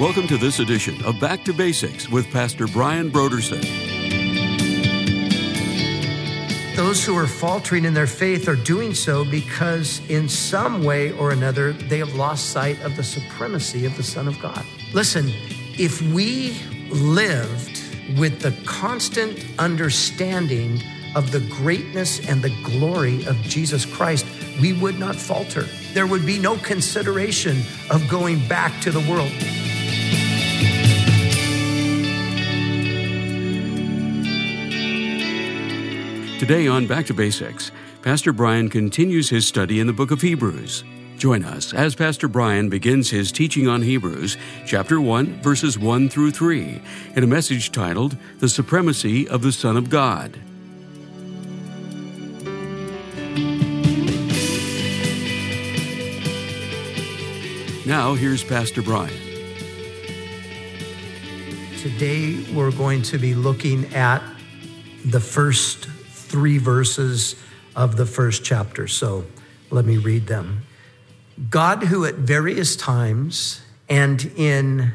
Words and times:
Welcome 0.00 0.28
to 0.28 0.36
this 0.36 0.60
edition 0.60 1.04
of 1.04 1.18
Back 1.18 1.42
to 1.42 1.52
Basics 1.52 2.08
with 2.08 2.30
Pastor 2.30 2.68
Brian 2.68 3.10
Brodersen. 3.10 3.60
Those 6.76 7.04
who 7.04 7.16
are 7.16 7.26
faltering 7.26 7.84
in 7.84 7.94
their 7.94 8.06
faith 8.06 8.46
are 8.46 8.54
doing 8.54 8.94
so 8.94 9.24
because, 9.24 10.00
in 10.08 10.28
some 10.28 10.84
way 10.84 11.10
or 11.10 11.32
another, 11.32 11.72
they 11.72 11.98
have 11.98 12.14
lost 12.14 12.50
sight 12.50 12.80
of 12.82 12.94
the 12.94 13.02
supremacy 13.02 13.86
of 13.86 13.96
the 13.96 14.04
Son 14.04 14.28
of 14.28 14.38
God. 14.38 14.64
Listen, 14.94 15.32
if 15.76 16.00
we 16.12 16.56
lived 16.90 17.82
with 18.16 18.38
the 18.38 18.52
constant 18.66 19.44
understanding 19.58 20.80
of 21.16 21.32
the 21.32 21.40
greatness 21.40 22.24
and 22.28 22.40
the 22.40 22.56
glory 22.62 23.24
of 23.24 23.34
Jesus 23.42 23.84
Christ, 23.84 24.24
we 24.60 24.74
would 24.74 25.00
not 25.00 25.16
falter. 25.16 25.62
There 25.92 26.06
would 26.06 26.24
be 26.24 26.38
no 26.38 26.56
consideration 26.58 27.62
of 27.90 28.08
going 28.08 28.46
back 28.46 28.80
to 28.82 28.92
the 28.92 29.00
world. 29.10 29.32
Today 36.38 36.68
on 36.68 36.86
Back 36.86 37.04
to 37.06 37.14
Basics, 37.14 37.72
Pastor 38.00 38.32
Brian 38.32 38.68
continues 38.68 39.28
his 39.28 39.44
study 39.44 39.80
in 39.80 39.88
the 39.88 39.92
book 39.92 40.12
of 40.12 40.22
Hebrews. 40.22 40.84
Join 41.16 41.44
us 41.44 41.74
as 41.74 41.96
Pastor 41.96 42.28
Brian 42.28 42.68
begins 42.68 43.10
his 43.10 43.32
teaching 43.32 43.66
on 43.66 43.82
Hebrews, 43.82 44.36
chapter 44.64 45.00
1, 45.00 45.42
verses 45.42 45.80
1 45.80 46.08
through 46.08 46.30
3, 46.30 46.80
in 47.16 47.24
a 47.24 47.26
message 47.26 47.72
titled 47.72 48.16
The 48.38 48.48
Supremacy 48.48 49.28
of 49.28 49.42
the 49.42 49.50
Son 49.50 49.76
of 49.76 49.90
God. 49.90 50.38
Now, 57.84 58.14
here's 58.14 58.44
Pastor 58.44 58.80
Brian. 58.80 59.12
Today, 61.78 62.44
we're 62.54 62.70
going 62.70 63.02
to 63.02 63.18
be 63.18 63.34
looking 63.34 63.92
at 63.92 64.22
the 65.04 65.18
first 65.18 65.88
three 66.28 66.58
verses 66.58 67.34
of 67.74 67.96
the 67.96 68.06
first 68.06 68.44
chapter. 68.44 68.86
So 68.86 69.24
let 69.70 69.84
me 69.84 69.96
read 69.96 70.26
them. 70.26 70.62
God, 71.50 71.84
who 71.84 72.04
at 72.04 72.16
various 72.16 72.76
times 72.76 73.62
and 73.88 74.30
in 74.36 74.92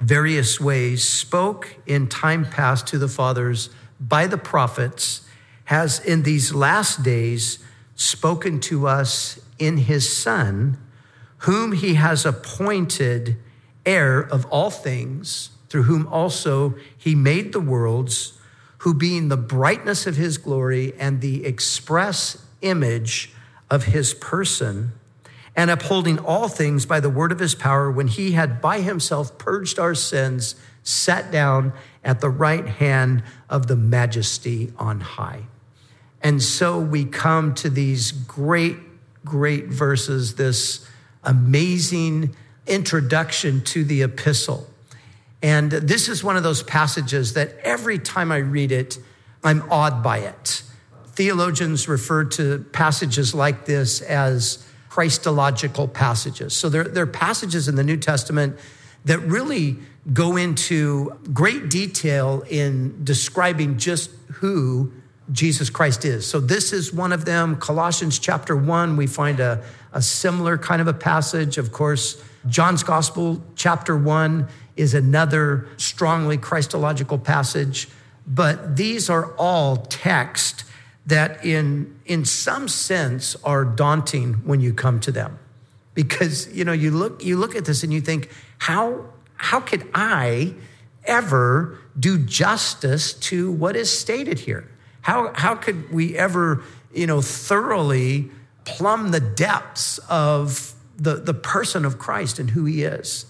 various 0.00 0.60
ways 0.60 1.04
spoke 1.06 1.76
in 1.86 2.08
time 2.08 2.44
past 2.44 2.86
to 2.88 2.98
the 2.98 3.08
fathers 3.08 3.70
by 4.00 4.26
the 4.26 4.38
prophets, 4.38 5.26
has 5.64 6.00
in 6.00 6.22
these 6.22 6.54
last 6.54 7.02
days 7.02 7.58
spoken 7.94 8.60
to 8.60 8.86
us 8.86 9.40
in 9.58 9.76
his 9.76 10.14
Son, 10.14 10.78
whom 11.38 11.72
he 11.72 11.94
has 11.94 12.24
appointed 12.26 13.36
heir 13.84 14.20
of 14.20 14.44
all 14.46 14.70
things, 14.70 15.50
through 15.68 15.84
whom 15.84 16.06
also 16.08 16.74
he 16.96 17.14
made 17.14 17.52
the 17.52 17.60
worlds 17.60 18.38
who 18.82 18.92
being 18.92 19.28
the 19.28 19.36
brightness 19.36 20.08
of 20.08 20.16
his 20.16 20.38
glory 20.38 20.92
and 20.98 21.20
the 21.20 21.46
express 21.46 22.44
image 22.62 23.32
of 23.70 23.84
his 23.84 24.12
person, 24.12 24.90
and 25.54 25.70
upholding 25.70 26.18
all 26.18 26.48
things 26.48 26.84
by 26.84 26.98
the 26.98 27.08
word 27.08 27.30
of 27.30 27.38
his 27.38 27.54
power, 27.54 27.92
when 27.92 28.08
he 28.08 28.32
had 28.32 28.60
by 28.60 28.80
himself 28.80 29.38
purged 29.38 29.78
our 29.78 29.94
sins, 29.94 30.56
sat 30.82 31.30
down 31.30 31.72
at 32.02 32.20
the 32.20 32.28
right 32.28 32.66
hand 32.66 33.22
of 33.48 33.68
the 33.68 33.76
majesty 33.76 34.72
on 34.76 34.98
high. 34.98 35.44
And 36.20 36.42
so 36.42 36.80
we 36.80 37.04
come 37.04 37.54
to 37.54 37.70
these 37.70 38.10
great, 38.10 38.78
great 39.24 39.66
verses, 39.66 40.34
this 40.34 40.84
amazing 41.22 42.34
introduction 42.66 43.60
to 43.62 43.84
the 43.84 44.02
epistle. 44.02 44.68
And 45.42 45.72
this 45.72 46.08
is 46.08 46.22
one 46.22 46.36
of 46.36 46.44
those 46.44 46.62
passages 46.62 47.34
that 47.34 47.56
every 47.64 47.98
time 47.98 48.30
I 48.30 48.38
read 48.38 48.70
it, 48.70 48.98
I'm 49.42 49.62
awed 49.70 50.02
by 50.02 50.18
it. 50.18 50.62
Theologians 51.08 51.88
refer 51.88 52.24
to 52.24 52.64
passages 52.72 53.34
like 53.34 53.66
this 53.66 54.00
as 54.02 54.64
Christological 54.88 55.88
passages. 55.88 56.54
So 56.54 56.68
they're, 56.68 56.84
they're 56.84 57.06
passages 57.06 57.66
in 57.66 57.74
the 57.74 57.82
New 57.82 57.96
Testament 57.96 58.56
that 59.04 59.18
really 59.20 59.78
go 60.12 60.36
into 60.36 61.18
great 61.32 61.68
detail 61.70 62.44
in 62.48 63.04
describing 63.04 63.78
just 63.78 64.10
who 64.34 64.92
Jesus 65.30 65.70
Christ 65.70 66.04
is. 66.04 66.26
So 66.26 66.40
this 66.40 66.72
is 66.72 66.92
one 66.92 67.12
of 67.12 67.24
them. 67.24 67.56
Colossians 67.56 68.18
chapter 68.18 68.56
one, 68.56 68.96
we 68.96 69.06
find 69.06 69.40
a, 69.40 69.64
a 69.92 70.02
similar 70.02 70.58
kind 70.58 70.80
of 70.80 70.88
a 70.88 70.94
passage. 70.94 71.58
Of 71.58 71.72
course, 71.72 72.22
John's 72.48 72.82
Gospel 72.82 73.42
chapter 73.54 73.96
one 73.96 74.48
is 74.76 74.94
another 74.94 75.66
strongly 75.76 76.38
Christological 76.38 77.18
passage. 77.18 77.88
But 78.26 78.76
these 78.76 79.10
are 79.10 79.32
all 79.36 79.76
texts 79.76 80.64
that, 81.06 81.44
in, 81.44 81.98
in 82.06 82.24
some 82.24 82.68
sense, 82.68 83.36
are 83.44 83.64
daunting 83.64 84.34
when 84.44 84.60
you 84.60 84.72
come 84.72 85.00
to 85.00 85.12
them. 85.12 85.38
Because, 85.94 86.52
you 86.54 86.64
know, 86.64 86.72
you 86.72 86.90
look, 86.90 87.24
you 87.24 87.36
look 87.36 87.56
at 87.56 87.64
this 87.64 87.82
and 87.82 87.92
you 87.92 88.00
think, 88.00 88.30
how, 88.58 89.06
how 89.34 89.60
could 89.60 89.88
I 89.94 90.54
ever 91.04 91.78
do 91.98 92.18
justice 92.18 93.12
to 93.12 93.50
what 93.50 93.76
is 93.76 93.96
stated 93.96 94.40
here? 94.40 94.68
How, 95.02 95.32
how 95.34 95.56
could 95.56 95.92
we 95.92 96.16
ever, 96.16 96.62
you 96.94 97.06
know, 97.06 97.20
thoroughly 97.20 98.30
plumb 98.64 99.10
the 99.10 99.20
depths 99.20 99.98
of 100.08 100.74
the, 100.96 101.16
the 101.16 101.34
person 101.34 101.84
of 101.84 101.98
Christ 101.98 102.38
and 102.38 102.50
who 102.50 102.64
he 102.64 102.84
is? 102.84 103.26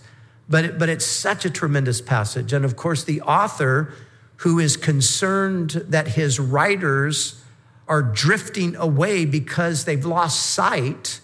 But, 0.53 0.65
it, 0.67 0.79
but 0.79 0.91
it's 0.91 1.07
such 1.07 1.47
a 1.47 1.51
tremendous 1.51 2.03
passage. 2.03 2.53
And 2.53 2.63
of 2.63 2.77
course, 2.77 3.05
the 3.05 3.23
author 3.23 3.95
who 4.37 4.59
is 4.59 4.77
concerned 4.77 5.71
that 5.89 6.09
his 6.09 6.39
writers 6.39 7.43
are 7.89 8.03
drifting 8.03 8.77
away 8.77 9.25
because 9.25 9.87
they've 9.87 10.05
lost 10.05 10.51
sight 10.51 11.21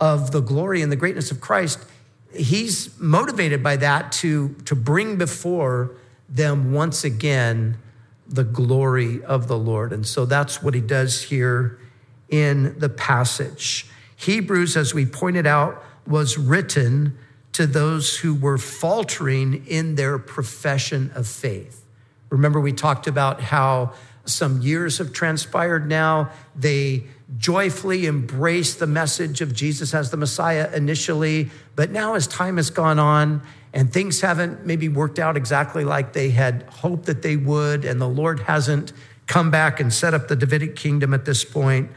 of 0.00 0.30
the 0.30 0.40
glory 0.40 0.80
and 0.80 0.90
the 0.90 0.96
greatness 0.96 1.30
of 1.30 1.38
Christ, 1.38 1.80
he's 2.34 2.98
motivated 2.98 3.62
by 3.62 3.76
that 3.76 4.10
to, 4.12 4.54
to 4.64 4.74
bring 4.74 5.18
before 5.18 5.94
them 6.26 6.72
once 6.72 7.04
again 7.04 7.76
the 8.26 8.44
glory 8.44 9.22
of 9.24 9.48
the 9.48 9.58
Lord. 9.58 9.92
And 9.92 10.06
so 10.06 10.24
that's 10.24 10.62
what 10.62 10.72
he 10.72 10.80
does 10.80 11.24
here 11.24 11.78
in 12.30 12.78
the 12.78 12.88
passage. 12.88 13.86
Hebrews, 14.16 14.78
as 14.78 14.94
we 14.94 15.04
pointed 15.04 15.46
out, 15.46 15.84
was 16.06 16.38
written 16.38 17.18
to 17.52 17.66
those 17.66 18.16
who 18.16 18.34
were 18.34 18.58
faltering 18.58 19.66
in 19.66 19.94
their 19.94 20.18
profession 20.18 21.10
of 21.14 21.26
faith. 21.26 21.84
Remember, 22.30 22.60
we 22.60 22.72
talked 22.72 23.06
about 23.06 23.40
how 23.40 23.92
some 24.24 24.62
years 24.62 24.98
have 24.98 25.12
transpired 25.12 25.88
now. 25.88 26.30
They 26.56 27.04
joyfully 27.36 28.06
embraced 28.06 28.78
the 28.78 28.86
message 28.86 29.40
of 29.40 29.54
Jesus 29.54 29.94
as 29.94 30.10
the 30.10 30.16
Messiah 30.16 30.70
initially, 30.74 31.50
but 31.76 31.90
now 31.90 32.14
as 32.14 32.26
time 32.26 32.56
has 32.56 32.70
gone 32.70 32.98
on 32.98 33.42
and 33.72 33.92
things 33.92 34.20
haven't 34.20 34.66
maybe 34.66 34.88
worked 34.88 35.18
out 35.18 35.36
exactly 35.36 35.84
like 35.84 36.12
they 36.12 36.30
had 36.30 36.62
hoped 36.64 37.06
that 37.06 37.22
they 37.22 37.36
would, 37.36 37.84
and 37.84 38.00
the 38.00 38.08
Lord 38.08 38.40
hasn't 38.40 38.92
come 39.26 39.50
back 39.50 39.80
and 39.80 39.92
set 39.92 40.12
up 40.12 40.28
the 40.28 40.36
Davidic 40.36 40.76
kingdom 40.76 41.14
at 41.14 41.24
this 41.24 41.44
point, 41.44 41.90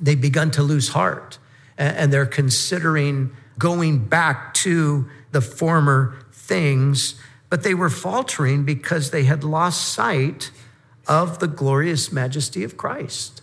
they've 0.00 0.20
begun 0.20 0.50
to 0.52 0.62
lose 0.62 0.88
heart 0.88 1.38
and 1.76 2.12
they're 2.12 2.26
considering 2.26 3.30
going 3.58 4.06
back 4.06 4.54
to 4.54 5.08
the 5.32 5.40
former 5.40 6.16
things, 6.32 7.20
but 7.50 7.62
they 7.62 7.74
were 7.74 7.90
faltering 7.90 8.64
because 8.64 9.10
they 9.10 9.24
had 9.24 9.44
lost 9.44 9.92
sight 9.92 10.50
of 11.06 11.38
the 11.38 11.48
glorious 11.48 12.12
majesty 12.12 12.64
of 12.64 12.76
Christ. 12.76 13.42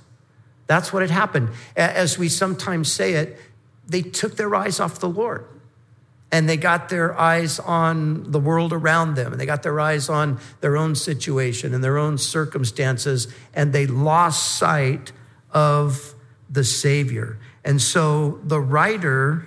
That's 0.67 0.91
what 0.91 1.01
had 1.01 1.11
happened. 1.11 1.49
As 1.75 2.17
we 2.17 2.29
sometimes 2.29 2.91
say 2.91 3.13
it, 3.13 3.37
they 3.87 4.01
took 4.01 4.35
their 4.35 4.55
eyes 4.55 4.79
off 4.79 4.99
the 4.99 5.09
Lord 5.09 5.45
and 6.31 6.49
they 6.49 6.57
got 6.57 6.89
their 6.89 7.17
eyes 7.19 7.59
on 7.59 8.31
the 8.31 8.39
world 8.39 8.73
around 8.73 9.15
them 9.15 9.31
and 9.31 9.39
they 9.39 9.45
got 9.45 9.63
their 9.63 9.79
eyes 9.79 10.09
on 10.09 10.39
their 10.61 10.75
own 10.75 10.95
situation 10.95 11.73
and 11.73 11.83
their 11.83 11.97
own 11.97 12.17
circumstances 12.17 13.27
and 13.53 13.73
they 13.73 13.85
lost 13.85 14.57
sight 14.57 15.11
of 15.51 16.15
the 16.49 16.63
Savior. 16.63 17.37
And 17.63 17.81
so 17.81 18.39
the 18.43 18.59
writer 18.59 19.45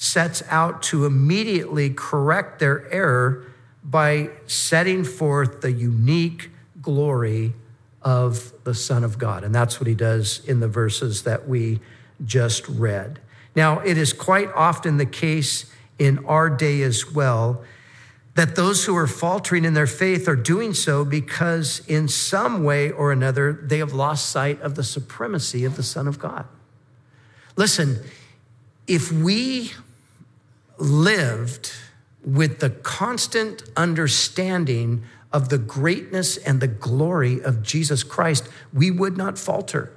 sets 0.00 0.44
out 0.48 0.80
to 0.80 1.04
immediately 1.04 1.90
correct 1.90 2.60
their 2.60 2.88
error 2.92 3.44
by 3.82 4.30
setting 4.46 5.02
forth 5.02 5.60
the 5.60 5.72
unique 5.72 6.52
glory 6.80 7.52
of 8.00 8.52
the 8.62 8.74
Son 8.74 9.02
of 9.02 9.18
God. 9.18 9.42
And 9.42 9.52
that's 9.52 9.80
what 9.80 9.88
he 9.88 9.96
does 9.96 10.40
in 10.46 10.60
the 10.60 10.68
verses 10.68 11.24
that 11.24 11.48
we 11.48 11.80
just 12.24 12.68
read. 12.68 13.18
Now, 13.56 13.80
it 13.80 13.98
is 13.98 14.12
quite 14.12 14.52
often 14.54 14.98
the 14.98 15.06
case 15.06 15.66
in 15.98 16.24
our 16.26 16.48
day 16.48 16.82
as 16.82 17.12
well 17.12 17.64
that 18.36 18.54
those 18.54 18.84
who 18.84 18.96
are 18.96 19.08
faltering 19.08 19.64
in 19.64 19.74
their 19.74 19.88
faith 19.88 20.28
are 20.28 20.36
doing 20.36 20.74
so 20.74 21.04
because, 21.04 21.84
in 21.88 22.06
some 22.06 22.62
way 22.62 22.92
or 22.92 23.10
another, 23.10 23.52
they 23.52 23.78
have 23.78 23.92
lost 23.92 24.30
sight 24.30 24.60
of 24.60 24.76
the 24.76 24.84
supremacy 24.84 25.64
of 25.64 25.74
the 25.74 25.82
Son 25.82 26.06
of 26.06 26.20
God. 26.20 26.46
Listen, 27.56 27.98
if 28.86 29.10
we 29.10 29.72
lived 30.78 31.72
with 32.24 32.60
the 32.60 32.70
constant 32.70 33.62
understanding 33.76 35.02
of 35.32 35.48
the 35.50 35.58
greatness 35.58 36.36
and 36.36 36.60
the 36.60 36.68
glory 36.68 37.40
of 37.42 37.62
Jesus 37.62 38.02
Christ, 38.02 38.48
we 38.72 38.90
would 38.90 39.16
not 39.16 39.38
falter. 39.38 39.92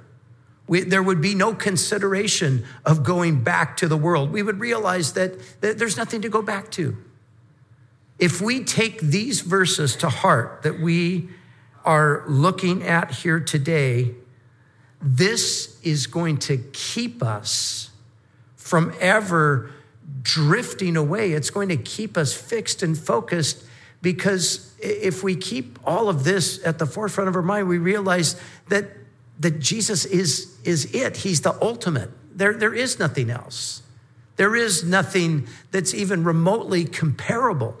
We, 0.66 0.82
there 0.82 1.02
would 1.02 1.20
be 1.20 1.34
no 1.34 1.54
consideration 1.54 2.64
of 2.84 3.02
going 3.02 3.42
back 3.42 3.76
to 3.78 3.88
the 3.88 3.96
world. 3.96 4.30
We 4.30 4.42
would 4.42 4.60
realize 4.60 5.14
that, 5.14 5.60
that 5.60 5.78
there's 5.78 5.96
nothing 5.96 6.22
to 6.22 6.28
go 6.28 6.42
back 6.42 6.70
to. 6.72 6.96
If 8.18 8.40
we 8.40 8.62
take 8.62 9.00
these 9.00 9.40
verses 9.40 9.96
to 9.96 10.08
heart 10.08 10.62
that 10.62 10.78
we 10.78 11.28
are 11.84 12.22
looking 12.28 12.84
at 12.84 13.10
here 13.10 13.40
today, 13.40 14.14
this 15.00 15.80
is 15.82 16.06
going 16.06 16.38
to 16.38 16.58
keep 16.72 17.22
us 17.22 17.90
from 18.54 18.94
ever 19.00 19.72
drifting 20.22 20.96
away. 20.96 21.32
It's 21.32 21.50
going 21.50 21.68
to 21.68 21.76
keep 21.76 22.16
us 22.16 22.32
fixed 22.32 22.82
and 22.82 22.96
focused 22.96 23.64
because 24.00 24.74
if 24.80 25.22
we 25.22 25.36
keep 25.36 25.78
all 25.84 26.08
of 26.08 26.24
this 26.24 26.64
at 26.64 26.78
the 26.78 26.86
forefront 26.86 27.28
of 27.28 27.36
our 27.36 27.42
mind, 27.42 27.68
we 27.68 27.78
realize 27.78 28.40
that, 28.68 28.90
that 29.40 29.60
Jesus 29.60 30.04
is, 30.04 30.56
is 30.64 30.92
it. 30.94 31.18
He's 31.18 31.40
the 31.40 31.56
ultimate. 31.62 32.10
There, 32.36 32.54
there 32.54 32.74
is 32.74 32.98
nothing 32.98 33.30
else. 33.30 33.82
There 34.36 34.56
is 34.56 34.82
nothing 34.82 35.46
that's 35.70 35.94
even 35.94 36.24
remotely 36.24 36.84
comparable 36.84 37.76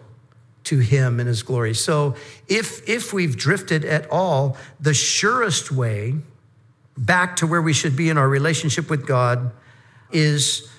to 0.64 0.78
him 0.78 1.18
and 1.18 1.26
his 1.26 1.42
glory. 1.42 1.74
So 1.74 2.14
if, 2.46 2.88
if 2.88 3.12
we've 3.12 3.36
drifted 3.36 3.84
at 3.84 4.08
all, 4.10 4.56
the 4.78 4.94
surest 4.94 5.72
way 5.72 6.14
back 6.96 7.36
to 7.36 7.46
where 7.46 7.62
we 7.62 7.72
should 7.72 7.96
be 7.96 8.10
in 8.10 8.18
our 8.18 8.28
relationship 8.28 8.88
with 8.90 9.06
God 9.06 9.50
is 10.12 10.70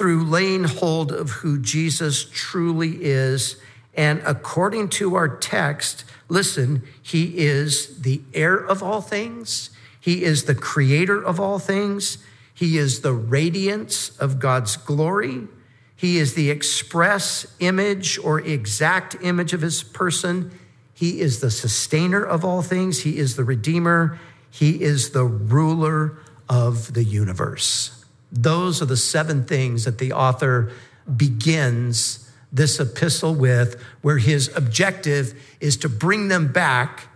through 0.00 0.24
laying 0.24 0.64
hold 0.64 1.12
of 1.12 1.28
who 1.28 1.58
Jesus 1.58 2.26
truly 2.32 3.04
is. 3.04 3.56
And 3.92 4.22
according 4.24 4.88
to 5.00 5.14
our 5.14 5.28
text, 5.28 6.06
listen, 6.26 6.84
he 7.02 7.36
is 7.36 8.00
the 8.00 8.22
heir 8.32 8.56
of 8.56 8.82
all 8.82 9.02
things, 9.02 9.68
he 10.00 10.24
is 10.24 10.44
the 10.44 10.54
creator 10.54 11.22
of 11.22 11.38
all 11.38 11.58
things, 11.58 12.16
he 12.54 12.78
is 12.78 13.02
the 13.02 13.12
radiance 13.12 14.16
of 14.16 14.38
God's 14.38 14.78
glory. 14.78 15.46
He 15.94 16.16
is 16.16 16.32
the 16.32 16.48
express 16.48 17.46
image 17.58 18.18
or 18.24 18.40
exact 18.40 19.16
image 19.20 19.52
of 19.52 19.60
his 19.60 19.82
person. 19.82 20.50
He 20.94 21.20
is 21.20 21.40
the 21.40 21.50
sustainer 21.50 22.24
of 22.24 22.42
all 22.42 22.62
things. 22.62 23.02
He 23.02 23.18
is 23.18 23.36
the 23.36 23.44
redeemer. 23.44 24.18
He 24.50 24.80
is 24.82 25.10
the 25.10 25.26
ruler 25.26 26.16
of 26.48 26.94
the 26.94 27.04
universe. 27.04 27.99
Those 28.32 28.80
are 28.80 28.86
the 28.86 28.96
seven 28.96 29.44
things 29.44 29.84
that 29.84 29.98
the 29.98 30.12
author 30.12 30.72
begins 31.16 32.30
this 32.52 32.80
epistle 32.80 33.34
with, 33.34 33.80
where 34.02 34.18
his 34.18 34.54
objective 34.56 35.40
is 35.60 35.76
to 35.78 35.88
bring 35.88 36.28
them 36.28 36.52
back 36.52 37.08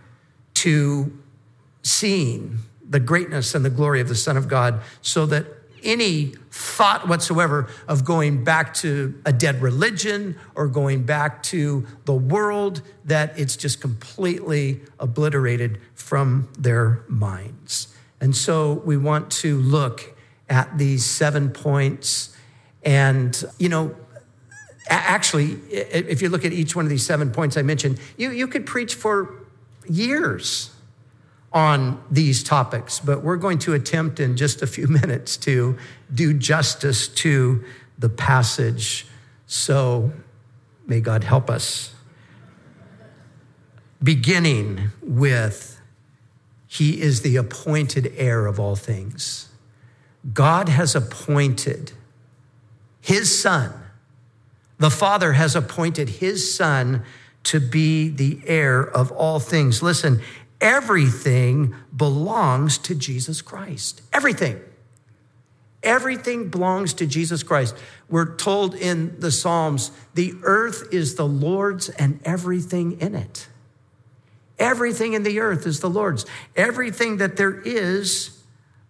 to 0.55 1.17
seeing 1.83 2.59
the 2.87 2.99
greatness 2.99 3.53
and 3.53 3.65
the 3.65 3.69
glory 3.69 3.99
of 3.99 4.07
the 4.07 4.15
Son 4.15 4.37
of 4.37 4.47
God 4.47 4.81
so 5.01 5.25
that 5.25 5.45
any 5.83 6.33
thought 6.49 7.07
whatsoever 7.07 7.67
of 7.87 8.03
going 8.03 8.43
back 8.43 8.73
to 8.73 9.21
a 9.25 9.31
dead 9.31 9.61
religion 9.61 10.35
or 10.55 10.67
going 10.67 11.03
back 11.03 11.43
to 11.43 11.85
the 12.05 12.13
world, 12.13 12.81
that 13.03 13.37
it's 13.37 13.55
just 13.55 13.81
completely 13.81 14.81
obliterated 14.99 15.79
from 15.93 16.49
their 16.57 17.03
minds. 17.07 17.93
And 18.19 18.35
so 18.35 18.73
we 18.85 18.97
want 18.97 19.29
to 19.31 19.57
look 19.59 20.14
at 20.49 20.77
these 20.77 21.05
seven 21.05 21.49
points. 21.49 22.35
And, 22.83 23.43
you 23.57 23.69
know, 23.69 23.95
actually, 24.89 25.53
if 25.71 26.21
you 26.21 26.29
look 26.29 26.45
at 26.45 26.53
each 26.53 26.75
one 26.75 26.85
of 26.85 26.89
these 26.89 27.05
seven 27.05 27.31
points 27.31 27.57
I 27.57 27.61
mentioned, 27.61 27.99
you, 28.17 28.31
you 28.31 28.47
could 28.47 28.65
preach 28.65 28.95
for 28.95 29.33
years 29.89 30.71
on 31.51 32.03
these 32.11 32.43
topics, 32.43 32.99
but 32.99 33.23
we're 33.23 33.37
going 33.37 33.57
to 33.57 33.73
attempt 33.73 34.19
in 34.19 34.35
just 34.35 34.61
a 34.61 34.67
few 34.67 34.87
minutes 35.01 35.37
to 35.37 35.77
do 36.13 36.33
justice 36.33 37.07
to 37.07 37.63
the 37.97 38.09
passage. 38.09 39.07
So 39.47 40.11
may 40.85 40.99
God 40.99 41.23
help 41.23 41.49
us. 41.49 41.93
Beginning 44.03 44.91
with, 45.01 45.79
He 46.67 47.01
is 47.01 47.21
the 47.21 47.37
appointed 47.37 48.13
heir 48.17 48.45
of 48.45 48.59
all 48.59 48.75
things. 48.75 49.49
God 50.33 50.69
has 50.69 50.95
appointed 50.95 51.91
his 53.01 53.39
son, 53.39 53.71
the 54.79 54.89
Father 54.89 55.33
has 55.33 55.55
appointed 55.55 56.09
his 56.09 56.55
son 56.55 57.03
to 57.43 57.59
be 57.59 58.09
the 58.09 58.41
heir 58.45 58.81
of 58.81 59.11
all 59.11 59.39
things. 59.39 59.83
Listen, 59.83 60.21
everything 60.59 61.75
belongs 61.95 62.77
to 62.79 62.95
Jesus 62.95 63.41
Christ. 63.41 64.01
Everything. 64.11 64.59
Everything 65.83 66.49
belongs 66.49 66.95
to 66.95 67.05
Jesus 67.05 67.43
Christ. 67.43 67.75
We're 68.09 68.35
told 68.35 68.73
in 68.73 69.19
the 69.19 69.31
Psalms, 69.31 69.91
the 70.15 70.33
earth 70.41 70.91
is 70.91 71.13
the 71.13 71.27
Lord's 71.27 71.89
and 71.89 72.19
everything 72.25 72.99
in 72.99 73.13
it. 73.13 73.47
Everything 74.57 75.13
in 75.13 75.21
the 75.21 75.39
earth 75.39 75.67
is 75.67 75.81
the 75.81 75.89
Lord's. 75.89 76.25
Everything 76.55 77.17
that 77.17 77.37
there 77.37 77.61
is 77.61 78.34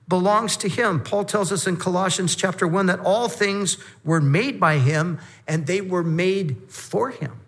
belongs 0.07 0.55
to 0.57 0.69
him. 0.69 0.99
Paul 0.99 1.25
tells 1.25 1.51
us 1.51 1.65
in 1.65 1.77
Colossians 1.77 2.35
chapter 2.35 2.67
1 2.67 2.85
that 2.87 2.99
all 2.99 3.27
things 3.27 3.77
were 4.03 4.21
made 4.21 4.59
by 4.59 4.77
him 4.77 5.19
and 5.47 5.65
they 5.65 5.81
were 5.81 6.03
made 6.03 6.57
for 6.67 7.09
him. 7.09 7.39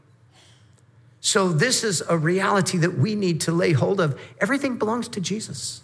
So, 1.19 1.49
this 1.49 1.83
is 1.83 2.01
a 2.07 2.17
reality 2.17 2.77
that 2.77 2.97
we 2.97 3.13
need 3.13 3.41
to 3.41 3.51
lay 3.51 3.73
hold 3.73 3.99
of. 3.99 4.19
Everything 4.39 4.77
belongs 4.77 5.07
to 5.09 5.19
Jesus. 5.19 5.81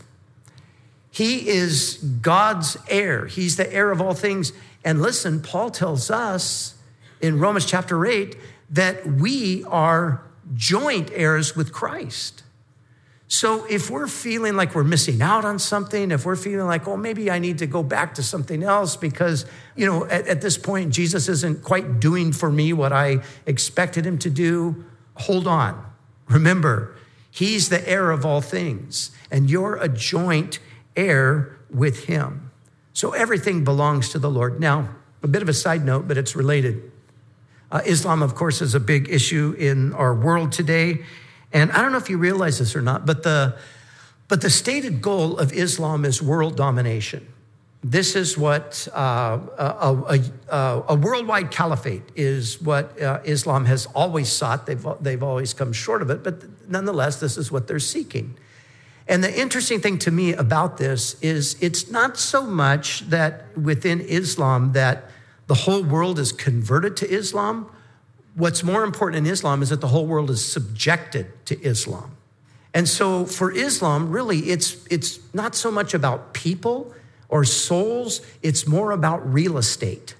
He 1.11 1.49
is 1.49 1.97
God's 2.21 2.77
heir, 2.87 3.25
He's 3.25 3.57
the 3.57 3.71
heir 3.71 3.91
of 3.91 4.01
all 4.01 4.13
things. 4.13 4.53
And 4.85 5.01
listen, 5.01 5.41
Paul 5.41 5.69
tells 5.69 6.09
us 6.09 6.75
in 7.21 7.39
Romans 7.39 7.65
chapter 7.65 8.05
8 8.05 8.35
that 8.69 9.05
we 9.05 9.63
are 9.65 10.23
joint 10.55 11.09
heirs 11.13 11.55
with 11.55 11.71
Christ. 11.71 12.43
So 13.33 13.65
if 13.65 13.89
we're 13.89 14.05
feeling 14.05 14.55
like 14.55 14.75
we're 14.75 14.83
missing 14.83 15.19
out 15.23 15.43
on 15.43 15.57
something, 15.57 16.11
if 16.11 16.23
we're 16.23 16.35
feeling 16.35 16.67
like, 16.67 16.87
oh, 16.87 16.95
maybe 16.95 17.31
I 17.31 17.39
need 17.39 17.57
to 17.57 17.65
go 17.65 17.81
back 17.81 18.13
to 18.13 18.21
something 18.21 18.61
else 18.61 18.95
because, 18.95 19.47
you 19.75 19.87
know, 19.87 20.05
at, 20.05 20.27
at 20.27 20.41
this 20.41 20.55
point, 20.55 20.93
Jesus 20.93 21.27
isn't 21.27 21.63
quite 21.63 21.99
doing 21.99 22.31
for 22.31 22.51
me 22.51 22.73
what 22.73 22.93
I 22.93 23.23
expected 23.47 24.05
him 24.05 24.19
to 24.19 24.29
do, 24.29 24.85
hold 25.15 25.47
on. 25.47 25.83
Remember, 26.29 26.95
he's 27.31 27.69
the 27.69 27.89
heir 27.89 28.11
of 28.11 28.23
all 28.23 28.39
things, 28.39 29.09
and 29.31 29.49
you're 29.49 29.77
a 29.77 29.89
joint 29.89 30.59
heir 30.95 31.57
with 31.71 32.05
him. 32.05 32.51
So 32.93 33.13
everything 33.13 33.63
belongs 33.63 34.09
to 34.09 34.19
the 34.19 34.29
Lord. 34.29 34.59
Now, 34.59 34.89
a 35.23 35.27
bit 35.27 35.41
of 35.41 35.49
a 35.49 35.53
side 35.53 35.83
note, 35.83 36.07
but 36.07 36.19
it's 36.19 36.35
related. 36.35 36.91
Uh, 37.71 37.81
Islam, 37.83 38.21
of 38.21 38.35
course, 38.35 38.61
is 38.61 38.75
a 38.75 38.79
big 38.79 39.09
issue 39.09 39.55
in 39.57 39.91
our 39.93 40.13
world 40.13 40.51
today. 40.51 40.99
And 41.53 41.71
I 41.71 41.81
don't 41.81 41.91
know 41.91 41.99
if 41.99 42.09
you 42.09 42.17
realize 42.17 42.59
this 42.59 42.75
or 42.75 42.81
not, 42.81 43.05
but 43.05 43.23
the, 43.23 43.55
but 44.27 44.41
the 44.41 44.49
stated 44.49 45.01
goal 45.01 45.37
of 45.37 45.53
Islam 45.53 46.03
is 46.03 46.21
world 46.21 46.57
domination. 46.57 47.27
This 47.83 48.15
is 48.15 48.37
what 48.37 48.87
uh, 48.93 49.39
a, 49.57 50.21
a, 50.49 50.83
a, 50.87 50.95
worldwide 50.95 51.51
caliphate 51.51 52.03
is 52.15 52.61
what 52.61 52.99
uh, 53.01 53.19
Islam 53.25 53.65
has 53.65 53.87
always 53.87 54.31
sought. 54.31 54.65
They've, 54.65 54.87
they've 55.01 55.21
always 55.21 55.53
come 55.53 55.73
short 55.73 56.01
of 56.01 56.09
it, 56.09 56.23
but 56.23 56.43
nonetheless, 56.69 57.19
this 57.19 57.37
is 57.37 57.51
what 57.51 57.67
they're 57.67 57.79
seeking. 57.79 58.37
And 59.05 59.21
the 59.21 59.37
interesting 59.37 59.81
thing 59.81 59.99
to 59.99 60.11
me 60.11 60.33
about 60.33 60.77
this 60.77 61.21
is 61.21 61.57
it's 61.59 61.91
not 61.91 62.17
so 62.17 62.43
much 62.43 63.01
that 63.09 63.55
within 63.57 63.99
Islam 63.99 64.71
that 64.71 65.09
the 65.47 65.55
whole 65.55 65.83
world 65.83 66.19
is 66.19 66.31
converted 66.31 66.95
to 66.97 67.09
Islam, 67.09 67.69
What's 68.35 68.63
more 68.63 68.83
important 68.83 69.25
in 69.25 69.31
Islam 69.31 69.61
is 69.61 69.69
that 69.69 69.81
the 69.81 69.87
whole 69.87 70.07
world 70.07 70.29
is 70.29 70.43
subjected 70.43 71.45
to 71.45 71.61
Islam. 71.61 72.15
And 72.73 72.89
so 72.89 73.25
for 73.25 73.51
Islam, 73.51 74.09
really, 74.09 74.39
it's, 74.49 74.83
it's 74.89 75.19
not 75.33 75.53
so 75.55 75.69
much 75.69 75.93
about 75.93 76.33
people 76.33 76.93
or 77.29 77.43
souls, 77.43 78.21
it's 78.41 78.67
more 78.67 78.91
about 78.91 79.31
real 79.31 79.57
estate. 79.57 80.15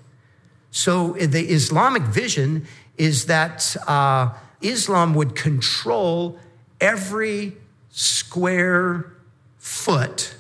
So 0.71 1.13
the 1.13 1.51
Islamic 1.51 2.03
vision 2.03 2.65
is 2.97 3.25
that 3.27 3.75
uh, 3.87 4.33
Islam 4.61 5.13
would 5.13 5.35
control 5.35 6.39
every 6.79 7.53
square 7.89 9.13
foot 9.57 10.35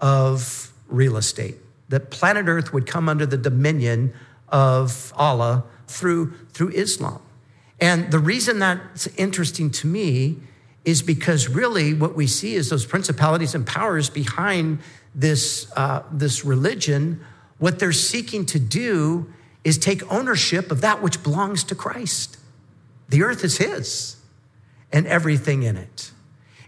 of 0.00 0.72
real 0.88 1.16
estate, 1.16 1.56
that 1.88 2.10
planet 2.10 2.48
Earth 2.48 2.72
would 2.72 2.86
come 2.86 3.08
under 3.08 3.26
the 3.26 3.36
dominion 3.36 4.12
of 4.48 5.12
Allah 5.16 5.64
through, 5.88 6.34
through 6.52 6.70
Islam. 6.70 7.20
And 7.80 8.10
the 8.10 8.18
reason 8.18 8.58
that's 8.58 9.06
interesting 9.16 9.70
to 9.70 9.86
me 9.86 10.38
is 10.84 11.02
because 11.02 11.48
really 11.48 11.94
what 11.94 12.16
we 12.16 12.26
see 12.26 12.54
is 12.54 12.70
those 12.70 12.86
principalities 12.86 13.54
and 13.54 13.66
powers 13.66 14.10
behind 14.10 14.78
this, 15.14 15.70
uh, 15.76 16.02
this 16.10 16.44
religion, 16.44 17.24
what 17.58 17.78
they're 17.78 17.92
seeking 17.92 18.46
to 18.46 18.58
do 18.58 19.32
is 19.64 19.78
take 19.78 20.10
ownership 20.10 20.70
of 20.70 20.80
that 20.80 21.02
which 21.02 21.22
belongs 21.22 21.64
to 21.64 21.74
Christ. 21.74 22.38
The 23.08 23.22
earth 23.22 23.44
is 23.44 23.58
his 23.58 24.16
and 24.92 25.06
everything 25.06 25.62
in 25.62 25.76
it. 25.76 26.10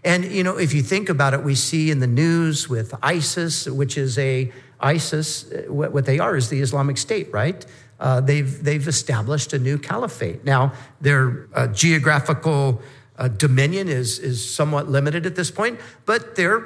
And, 0.03 0.25
you 0.25 0.43
know, 0.43 0.57
if 0.57 0.73
you 0.73 0.81
think 0.81 1.09
about 1.09 1.33
it, 1.33 1.43
we 1.43 1.55
see 1.55 1.91
in 1.91 1.99
the 1.99 2.07
news 2.07 2.67
with 2.67 2.93
ISIS, 3.03 3.67
which 3.67 3.97
is 3.97 4.17
a, 4.17 4.51
ISIS, 4.79 5.45
what 5.67 6.05
they 6.05 6.19
are 6.19 6.35
is 6.35 6.49
the 6.49 6.61
Islamic 6.61 6.97
State, 6.97 7.31
right? 7.31 7.65
Uh, 8.01 8.19
they've, 8.19 8.63
they've 8.63 8.87
established 8.87 9.53
a 9.53 9.59
new 9.59 9.77
caliphate. 9.77 10.43
Now, 10.43 10.73
their 10.99 11.47
uh, 11.53 11.67
geographical 11.67 12.81
uh, 13.17 13.27
dominion 13.27 13.87
is, 13.87 14.17
is 14.17 14.43
somewhat 14.43 14.89
limited 14.89 15.27
at 15.27 15.35
this 15.35 15.51
point, 15.51 15.79
but 16.07 16.35
their 16.35 16.65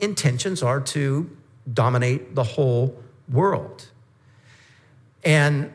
intentions 0.00 0.60
are 0.62 0.80
to 0.80 1.30
dominate 1.72 2.34
the 2.34 2.42
whole 2.42 3.00
world. 3.30 3.88
And 5.22 5.72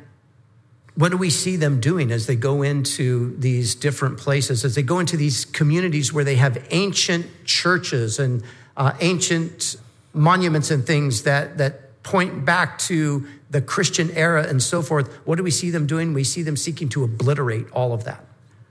what 0.95 1.11
do 1.11 1.17
we 1.17 1.29
see 1.29 1.55
them 1.55 1.79
doing 1.79 2.11
as 2.11 2.27
they 2.27 2.35
go 2.35 2.61
into 2.61 3.37
these 3.37 3.75
different 3.75 4.17
places, 4.17 4.65
as 4.65 4.75
they 4.75 4.83
go 4.83 4.99
into 4.99 5.15
these 5.15 5.45
communities 5.45 6.11
where 6.11 6.25
they 6.25 6.35
have 6.35 6.61
ancient 6.71 7.25
churches 7.45 8.19
and 8.19 8.43
uh, 8.75 8.91
ancient 8.99 9.77
monuments 10.13 10.71
and 10.71 10.85
things 10.85 11.23
that, 11.23 11.57
that 11.57 12.03
point 12.03 12.43
back 12.43 12.77
to 12.77 13.25
the 13.53 13.61
Christian 13.61 14.11
era 14.11 14.45
and 14.47 14.61
so 14.61 14.81
forth? 14.81 15.07
What 15.25 15.37
do 15.37 15.43
we 15.43 15.51
see 15.51 15.69
them 15.69 15.87
doing? 15.87 16.13
We 16.13 16.23
see 16.23 16.41
them 16.41 16.57
seeking 16.57 16.89
to 16.89 17.03
obliterate 17.03 17.69
all 17.71 17.93
of 17.93 18.03
that. 18.03 18.25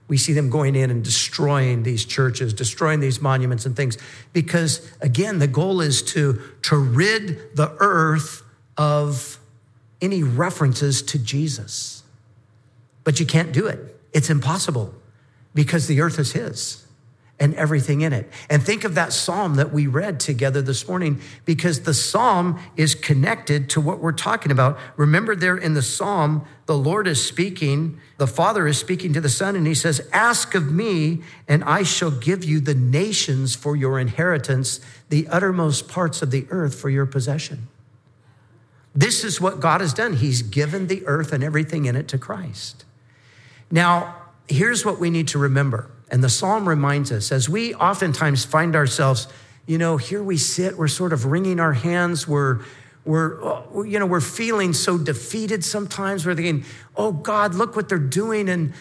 We 0.09 0.19
see 0.19 0.33
them 0.33 0.51
going 0.51 0.75
in 0.75 0.91
and 0.91 1.03
destroying 1.03 1.85
these 1.85 2.05
churches, 2.05 2.53
destroying 2.53 3.01
these 3.01 3.21
monuments 3.21 3.65
and 3.65 3.75
things. 3.75 3.97
Because 4.33 4.87
again, 5.01 5.39
the 5.39 5.47
goal 5.47 5.81
is 5.81 6.03
to, 6.13 6.43
to 6.63 6.77
rid 6.77 7.57
the 7.57 7.75
earth 7.79 8.43
of 8.77 9.39
any 10.03 10.25
references 10.25 11.01
to 11.03 11.19
Jesus. 11.19 12.03
But 13.05 13.21
you 13.21 13.25
can't 13.25 13.53
do 13.53 13.69
it. 13.69 13.79
It's 14.13 14.29
impossible 14.29 14.95
because 15.55 15.87
the 15.87 16.01
earth 16.01 16.19
is 16.19 16.33
His 16.33 16.85
and 17.43 17.57
everything 17.57 18.03
in 18.03 18.13
it. 18.13 18.31
And 18.49 18.63
think 18.63 18.85
of 18.85 18.95
that 18.95 19.13
psalm 19.13 19.57
that 19.57 19.73
we 19.73 19.89
read 19.89 20.21
together 20.21 20.63
this 20.63 20.87
morning 20.87 21.21
because 21.45 21.81
the 21.81 21.93
psalm 21.93 22.61
is 22.77 22.95
connected 22.95 23.69
to 23.71 23.81
what 23.81 23.99
we're 23.99 24.13
talking 24.13 24.53
about. 24.53 24.79
Remember, 24.97 25.35
there 25.35 25.57
in 25.57 25.75
the 25.75 25.83
psalm, 25.83 26.47
the 26.67 26.79
Lord 26.79 27.09
is 27.09 27.23
speaking, 27.23 27.99
the 28.17 28.29
Father 28.29 28.69
is 28.69 28.79
speaking 28.79 29.13
to 29.15 29.21
the 29.21 29.29
Son, 29.29 29.57
and 29.57 29.67
He 29.67 29.75
says, 29.75 30.09
Ask 30.13 30.55
of 30.55 30.71
me, 30.71 31.23
and 31.49 31.65
I 31.65 31.83
shall 31.83 32.13
give 32.13 32.45
you 32.45 32.61
the 32.61 32.77
nations 32.77 33.57
for 33.57 33.75
your 33.75 33.99
inheritance, 33.99 34.81
the 35.09 35.27
uttermost 35.27 35.89
parts 35.89 36.23
of 36.23 36.31
the 36.31 36.47
earth 36.49 36.77
for 36.77 36.91
your 36.91 37.07
possession. 37.07 37.67
This 38.95 39.25
is 39.25 39.41
what 39.41 39.59
God 39.59 39.81
has 39.81 39.93
done. 39.93 40.15
He's 40.15 40.43
given 40.43 40.87
the 40.87 41.05
earth 41.07 41.33
and 41.33 41.43
everything 41.43 41.87
in 41.87 41.97
it 41.97 42.07
to 42.09 42.19
Christ. 42.19 42.85
Now, 43.69 44.15
here's 44.47 44.85
what 44.85 45.01
we 45.01 45.11
need 45.11 45.27
to 45.29 45.39
remember. 45.41 45.91
And 46.13 46.23
the 46.23 46.29
psalm 46.29 46.69
reminds 46.69 47.11
us 47.11 47.33
as 47.33 47.49
we 47.49 47.75
oftentimes 47.75 48.45
find 48.45 48.77
ourselves, 48.77 49.27
you 49.67 49.79
know, 49.79 49.97
here 49.97 50.23
we 50.23 50.37
sit, 50.37 50.77
we're 50.77 50.87
sort 50.87 51.15
of 51.15 51.25
wringing 51.25 51.59
our 51.59 51.73
hands, 51.73 52.29
we're, 52.29 52.61
we're, 53.07 53.43
uh, 53.43 53.81
you 53.81 53.99
know, 53.99 54.05
we're 54.05 54.21
feeling 54.21 54.75
so 54.75 54.99
defeated 54.99 55.65
sometimes. 55.65 56.27
We're 56.27 56.35
thinking, 56.35 56.67
oh 56.97 57.13
God, 57.13 57.55
look 57.55 57.75
what 57.75 57.89
they're 57.89 57.99
doing. 57.99 58.51
And, 58.51 58.75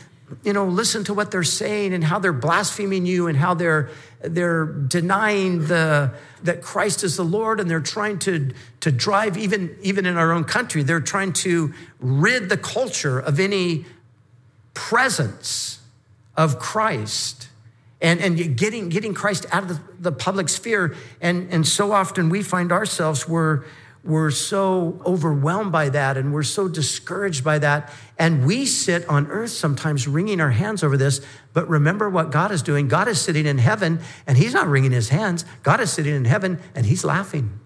you 0.43 0.51
know, 0.51 0.65
listen 0.65 1.05
to 1.05 1.13
what 1.13 1.31
they're 1.31 1.43
saying 1.43 1.93
and 1.93 2.03
how 2.03 2.19
they're 2.19 2.33
blaspheming 2.33 3.05
you 3.05 3.27
and 3.27 3.37
how 3.37 3.53
they're, 3.53 3.89
they're 4.21 4.65
denying 4.65 5.67
the, 5.67 6.13
that 6.43 6.61
Christ 6.61 7.01
is 7.01 7.15
the 7.15 7.23
Lord 7.23 7.61
and 7.61 7.69
they're 7.69 7.79
trying 7.79 8.19
to, 8.19 8.51
to 8.81 8.91
drive, 8.91 9.37
even, 9.37 9.73
even 9.81 10.05
in 10.05 10.17
our 10.17 10.33
own 10.33 10.43
country, 10.43 10.83
they're 10.83 10.99
trying 10.99 11.31
to 11.33 11.73
rid 12.01 12.49
the 12.49 12.57
culture 12.57 13.19
of 13.19 13.39
any 13.39 13.85
presence 14.73 15.80
of 16.35 16.59
Christ 16.59 17.49
and, 18.01 18.19
and 18.19 18.57
getting, 18.57 18.89
getting 18.89 19.13
Christ 19.13 19.45
out 19.51 19.63
of 19.63 19.69
the, 19.69 19.81
the 19.99 20.11
public 20.11 20.49
sphere. 20.49 20.95
And, 21.21 21.51
and 21.51 21.67
so 21.67 21.91
often 21.91 22.29
we 22.29 22.41
find 22.41 22.71
ourselves, 22.71 23.27
we're, 23.27 23.63
we're 24.03 24.31
so 24.31 24.99
overwhelmed 25.05 25.71
by 25.71 25.89
that 25.89 26.17
and 26.17 26.33
we're 26.33 26.41
so 26.41 26.67
discouraged 26.67 27.43
by 27.43 27.59
that. 27.59 27.93
And 28.17 28.45
we 28.45 28.65
sit 28.65 29.07
on 29.07 29.27
earth 29.27 29.51
sometimes 29.51 30.07
wringing 30.07 30.41
our 30.41 30.49
hands 30.49 30.83
over 30.83 30.97
this. 30.97 31.21
But 31.53 31.69
remember 31.69 32.09
what 32.09 32.31
God 32.31 32.51
is 32.51 32.63
doing. 32.63 32.87
God 32.87 33.07
is 33.07 33.21
sitting 33.21 33.45
in 33.45 33.59
heaven 33.59 33.99
and 34.25 34.37
he's 34.37 34.53
not 34.53 34.67
wringing 34.67 34.91
his 34.91 35.09
hands. 35.09 35.45
God 35.61 35.79
is 35.79 35.91
sitting 35.91 36.15
in 36.15 36.25
heaven 36.25 36.59
and 36.73 36.87
he's 36.87 37.05
laughing. 37.05 37.59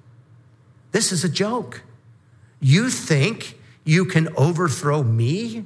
This 0.92 1.14
is 1.14 1.24
a 1.24 1.30
joke. 1.30 1.84
You 2.60 2.90
think 2.90 3.58
you 3.86 4.04
can 4.04 4.28
overthrow 4.36 5.04
me? 5.04 5.66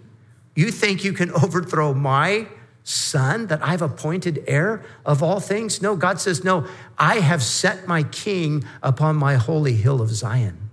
You 0.55 0.69
think 0.69 1.03
you 1.03 1.13
can 1.13 1.31
overthrow 1.43 1.95
my 1.95 2.47
son 2.89 3.47
that 3.47 3.63
I've 3.63 3.81
appointed 3.81 4.43
heir 4.47 4.83
of 5.05 5.21
all 5.21 5.39
things? 5.39 5.81
No, 5.81 5.95
God 5.95 6.19
says, 6.19 6.43
No, 6.43 6.65
I 6.97 7.19
have 7.19 7.43
set 7.43 7.87
my 7.87 8.03
king 8.03 8.63
upon 8.81 9.15
my 9.15 9.35
holy 9.35 9.73
hill 9.73 10.01
of 10.01 10.09
Zion. 10.09 10.69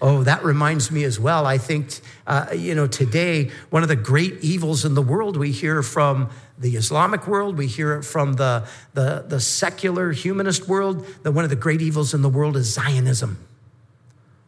Oh, 0.00 0.22
that 0.24 0.44
reminds 0.44 0.90
me 0.90 1.04
as 1.04 1.18
well. 1.18 1.46
I 1.46 1.56
think, 1.56 2.00
uh, 2.26 2.48
you 2.54 2.74
know, 2.74 2.86
today, 2.86 3.50
one 3.70 3.82
of 3.82 3.88
the 3.88 3.96
great 3.96 4.40
evils 4.42 4.84
in 4.84 4.94
the 4.94 5.02
world 5.02 5.36
we 5.36 5.50
hear 5.50 5.82
from 5.82 6.30
the 6.58 6.76
Islamic 6.76 7.26
world, 7.26 7.56
we 7.56 7.66
hear 7.66 7.94
it 7.94 8.04
from 8.04 8.34
the, 8.34 8.66
the, 8.92 9.24
the 9.26 9.40
secular 9.40 10.12
humanist 10.12 10.68
world, 10.68 11.06
that 11.22 11.32
one 11.32 11.44
of 11.44 11.50
the 11.50 11.56
great 11.56 11.80
evils 11.80 12.12
in 12.12 12.22
the 12.22 12.28
world 12.28 12.56
is 12.56 12.72
Zionism. 12.74 13.38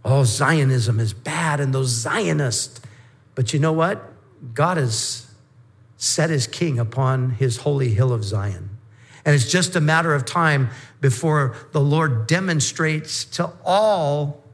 Oh, 0.04 0.24
Zionism 0.24 1.00
is 1.00 1.12
bad, 1.12 1.58
and 1.58 1.74
those 1.74 1.88
Zionists. 1.88 2.80
But 3.34 3.52
you 3.52 3.58
know 3.58 3.72
what? 3.72 4.12
God 4.54 4.76
has 4.76 5.25
set 5.96 6.30
his 6.30 6.46
king 6.46 6.78
upon 6.78 7.30
his 7.30 7.58
holy 7.58 7.94
hill 7.94 8.12
of 8.12 8.24
Zion. 8.24 8.70
And 9.24 9.34
it's 9.34 9.50
just 9.50 9.74
a 9.74 9.80
matter 9.80 10.14
of 10.14 10.24
time 10.24 10.70
before 11.00 11.56
the 11.72 11.80
Lord 11.80 12.26
demonstrates 12.26 13.24
to 13.24 13.50
all 13.64 14.44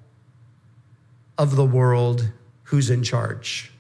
of 1.37 1.57
the 1.57 1.65
world 1.65 2.31
who's 2.65 2.89
in 2.89 3.03
charge. 3.03 3.71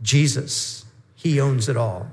Jesus, 0.00 0.86
he 1.14 1.40
owns 1.40 1.68
it 1.68 1.76
all. 1.76 2.10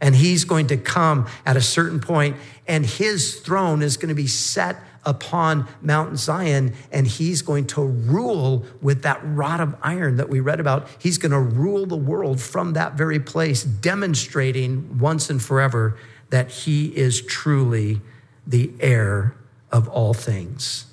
And 0.00 0.14
he's 0.14 0.44
going 0.44 0.68
to 0.68 0.76
come 0.76 1.26
at 1.44 1.56
a 1.56 1.60
certain 1.60 2.00
point, 2.00 2.36
and 2.66 2.86
his 2.86 3.40
throne 3.40 3.82
is 3.82 3.96
going 3.96 4.08
to 4.08 4.14
be 4.14 4.26
set 4.26 4.76
upon 5.04 5.66
Mount 5.80 6.18
Zion, 6.18 6.74
and 6.92 7.06
he's 7.06 7.42
going 7.42 7.66
to 7.68 7.82
rule 7.82 8.64
with 8.82 9.02
that 9.02 9.20
rod 9.22 9.60
of 9.60 9.74
iron 9.82 10.16
that 10.16 10.28
we 10.28 10.40
read 10.40 10.60
about. 10.60 10.88
He's 10.98 11.18
going 11.18 11.32
to 11.32 11.40
rule 11.40 11.86
the 11.86 11.96
world 11.96 12.40
from 12.40 12.74
that 12.74 12.94
very 12.94 13.18
place, 13.18 13.62
demonstrating 13.64 14.98
once 14.98 15.30
and 15.30 15.42
forever 15.42 15.96
that 16.30 16.50
he 16.50 16.96
is 16.96 17.22
truly 17.22 18.00
the 18.46 18.72
heir 18.80 19.34
of 19.72 19.88
all 19.88 20.14
things. 20.14 20.86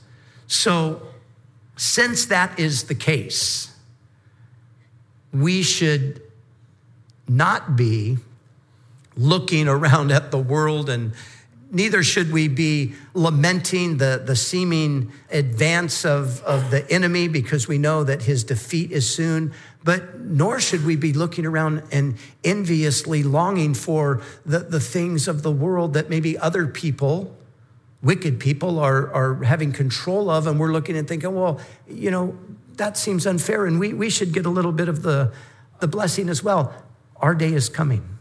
So, 0.47 1.01
since 1.75 2.25
that 2.27 2.57
is 2.59 2.85
the 2.85 2.95
case, 2.95 3.75
we 5.31 5.61
should 5.61 6.21
not 7.27 7.75
be 7.75 8.17
looking 9.15 9.67
around 9.67 10.11
at 10.11 10.31
the 10.31 10.37
world 10.37 10.89
and 10.89 11.13
neither 11.71 12.03
should 12.03 12.31
we 12.31 12.47
be 12.47 12.93
lamenting 13.13 13.97
the, 13.97 14.21
the 14.23 14.35
seeming 14.35 15.11
advance 15.31 16.05
of, 16.05 16.41
of 16.43 16.71
the 16.71 16.89
enemy 16.91 17.27
because 17.27 17.67
we 17.67 17.77
know 17.77 18.03
that 18.03 18.23
his 18.23 18.43
defeat 18.43 18.91
is 18.91 19.09
soon, 19.09 19.53
but 19.83 20.19
nor 20.19 20.59
should 20.59 20.85
we 20.85 20.95
be 20.95 21.13
looking 21.13 21.45
around 21.45 21.83
and 21.91 22.17
enviously 22.43 23.23
longing 23.23 23.73
for 23.73 24.21
the, 24.45 24.59
the 24.59 24.79
things 24.79 25.27
of 25.27 25.43
the 25.43 25.51
world 25.51 25.93
that 25.93 26.09
maybe 26.09 26.37
other 26.37 26.67
people, 26.67 27.35
wicked 28.01 28.39
people, 28.39 28.79
are, 28.79 29.13
are 29.13 29.43
having 29.43 29.71
control 29.71 30.29
of. 30.29 30.47
And 30.47 30.59
we're 30.59 30.71
looking 30.71 30.95
and 30.95 31.07
thinking, 31.07 31.35
well, 31.35 31.59
you 31.87 32.11
know, 32.11 32.37
that 32.75 32.97
seems 32.97 33.25
unfair 33.25 33.65
and 33.65 33.79
we, 33.79 33.93
we 33.93 34.09
should 34.09 34.33
get 34.33 34.45
a 34.45 34.49
little 34.49 34.71
bit 34.71 34.87
of 34.87 35.01
the, 35.01 35.33
the 35.79 35.87
blessing 35.87 36.29
as 36.29 36.43
well. 36.43 36.73
Our 37.17 37.33
day 37.33 37.53
is 37.53 37.69
coming 37.69 38.17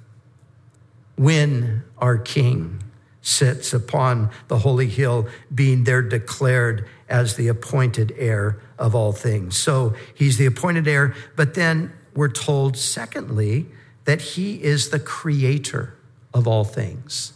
when 1.16 1.84
our 1.98 2.18
King 2.18 2.82
sits 3.26 3.72
upon 3.72 4.30
the 4.46 4.58
holy 4.58 4.86
hill, 4.86 5.26
being 5.52 5.82
there 5.82 6.00
declared 6.00 6.88
as 7.08 7.34
the 7.34 7.48
appointed 7.48 8.14
heir 8.16 8.60
of 8.78 8.94
all 8.94 9.10
things. 9.10 9.56
So 9.56 9.94
he's 10.14 10.38
the 10.38 10.46
appointed 10.46 10.86
heir, 10.86 11.12
but 11.34 11.54
then 11.54 11.92
we're 12.14 12.28
told, 12.28 12.76
secondly, 12.76 13.66
that 14.04 14.20
he 14.20 14.62
is 14.62 14.90
the 14.90 15.00
creator 15.00 15.96
of 16.32 16.46
all 16.46 16.62
things. 16.62 17.32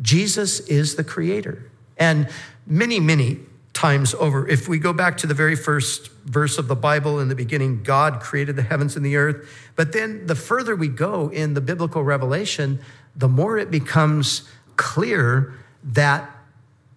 Jesus 0.00 0.60
is 0.60 0.94
the 0.94 1.04
creator. 1.04 1.70
And 1.98 2.26
many, 2.66 2.98
many 2.98 3.40
times 3.74 4.14
over, 4.14 4.48
if 4.48 4.68
we 4.68 4.78
go 4.78 4.94
back 4.94 5.18
to 5.18 5.26
the 5.26 5.34
very 5.34 5.54
first 5.54 6.10
verse 6.24 6.56
of 6.56 6.66
the 6.66 6.76
Bible 6.76 7.20
in 7.20 7.28
the 7.28 7.34
beginning, 7.34 7.82
God 7.82 8.20
created 8.20 8.56
the 8.56 8.62
heavens 8.62 8.96
and 8.96 9.04
the 9.04 9.16
earth. 9.16 9.46
But 9.76 9.92
then 9.92 10.26
the 10.26 10.34
further 10.34 10.74
we 10.74 10.88
go 10.88 11.28
in 11.28 11.52
the 11.52 11.60
biblical 11.60 12.02
revelation, 12.02 12.80
the 13.14 13.28
more 13.28 13.58
it 13.58 13.70
becomes 13.70 14.48
clear 14.80 15.52
that 15.84 16.30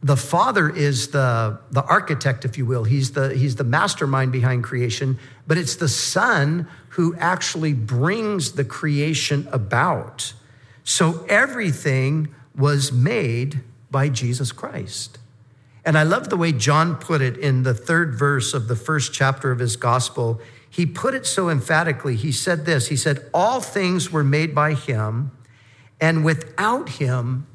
the 0.02 0.16
Father 0.16 0.70
is 0.70 1.10
the, 1.10 1.60
the 1.72 1.84
architect, 1.84 2.46
if 2.46 2.58
you 2.58 2.66
will. 2.66 2.86
He's 2.86 3.12
the, 3.12 3.36
he's 3.36 3.58
the 3.58 3.64
mastermind 3.66 4.32
behind 4.32 4.64
creation, 4.64 5.20
but 5.46 5.58
it's 5.58 5.76
the 5.76 5.90
Son 5.90 6.68
who 6.90 7.16
actually 7.18 7.74
brings 7.74 8.54
the 8.54 8.64
creation 8.64 9.48
about. 9.52 10.34
So 10.84 11.26
everything 11.28 12.34
was 12.56 12.92
made 12.92 13.62
by 13.92 14.10
Jesus 14.10 14.52
Christ. 14.52 15.20
And 15.86 15.98
I 15.98 16.04
love 16.04 16.30
the 16.30 16.38
way 16.38 16.54
John 16.54 16.96
put 16.96 17.22
it 17.22 17.38
in 17.38 17.64
the 17.64 17.74
third 17.74 18.16
verse 18.16 18.54
of 18.54 18.70
the 18.70 18.76
first 18.76 19.14
chapter 19.14 19.52
of 19.52 19.60
his 19.60 19.76
gospel. 19.76 20.40
He 20.70 20.86
put 20.86 21.14
it 21.14 21.26
so 21.26 21.50
emphatically. 21.50 22.16
He 22.16 22.32
said 22.32 22.66
this 22.66 22.88
He 22.88 22.96
said, 22.96 23.30
All 23.34 23.60
things 23.62 24.12
were 24.12 24.24
made 24.24 24.56
by 24.56 24.74
him, 24.74 25.32
and 26.00 26.24
without 26.24 26.90
him, 26.90 27.48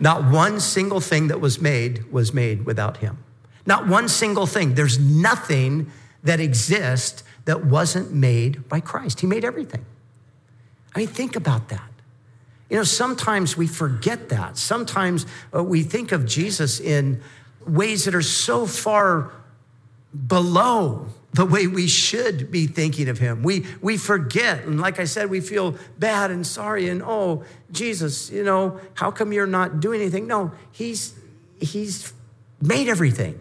not 0.00 0.24
one 0.24 0.60
single 0.60 1.00
thing 1.00 1.28
that 1.28 1.40
was 1.40 1.60
made 1.60 2.10
was 2.12 2.32
made 2.32 2.64
without 2.64 2.98
him. 2.98 3.18
Not 3.66 3.86
one 3.86 4.08
single 4.08 4.46
thing. 4.46 4.74
There's 4.74 4.98
nothing 4.98 5.90
that 6.22 6.40
exists 6.40 7.22
that 7.44 7.64
wasn't 7.64 8.12
made 8.12 8.68
by 8.68 8.80
Christ. 8.80 9.20
He 9.20 9.26
made 9.26 9.44
everything. 9.44 9.84
I 10.94 11.00
mean, 11.00 11.08
think 11.08 11.36
about 11.36 11.68
that. 11.68 11.90
You 12.68 12.76
know, 12.76 12.84
sometimes 12.84 13.56
we 13.56 13.66
forget 13.66 14.28
that. 14.28 14.56
Sometimes 14.56 15.26
uh, 15.54 15.62
we 15.62 15.82
think 15.82 16.12
of 16.12 16.24
Jesus 16.26 16.80
in 16.80 17.20
ways 17.66 18.04
that 18.04 18.14
are 18.14 18.22
so 18.22 18.66
far 18.66 19.32
below 20.26 21.08
the 21.32 21.46
way 21.46 21.66
we 21.66 21.86
should 21.86 22.50
be 22.50 22.66
thinking 22.66 23.08
of 23.08 23.18
him. 23.18 23.42
We, 23.42 23.64
we 23.80 23.96
forget. 23.96 24.64
And 24.64 24.80
like 24.80 24.98
I 24.98 25.04
said, 25.04 25.30
we 25.30 25.40
feel 25.40 25.76
bad 25.98 26.30
and 26.30 26.46
sorry. 26.46 26.88
And 26.88 27.02
oh, 27.02 27.44
Jesus, 27.70 28.30
you 28.30 28.42
know, 28.42 28.80
how 28.94 29.10
come 29.10 29.32
you're 29.32 29.46
not 29.46 29.80
doing 29.80 30.00
anything? 30.00 30.26
No, 30.26 30.52
he's, 30.72 31.14
he's 31.60 32.12
made 32.60 32.88
everything. 32.88 33.38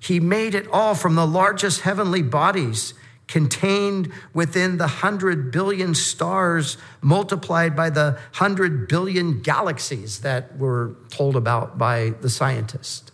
He 0.00 0.18
made 0.18 0.54
it 0.54 0.66
all 0.68 0.94
from 0.94 1.14
the 1.14 1.26
largest 1.26 1.82
heavenly 1.82 2.22
bodies 2.22 2.94
contained 3.28 4.12
within 4.34 4.76
the 4.78 4.86
hundred 4.86 5.52
billion 5.52 5.94
stars 5.94 6.76
multiplied 7.00 7.76
by 7.76 7.88
the 7.88 8.18
hundred 8.32 8.88
billion 8.88 9.40
galaxies 9.40 10.20
that 10.20 10.58
were 10.58 10.96
told 11.08 11.36
about 11.36 11.78
by 11.78 12.10
the 12.20 12.28
scientist. 12.28 13.12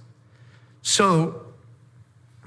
So 0.81 1.48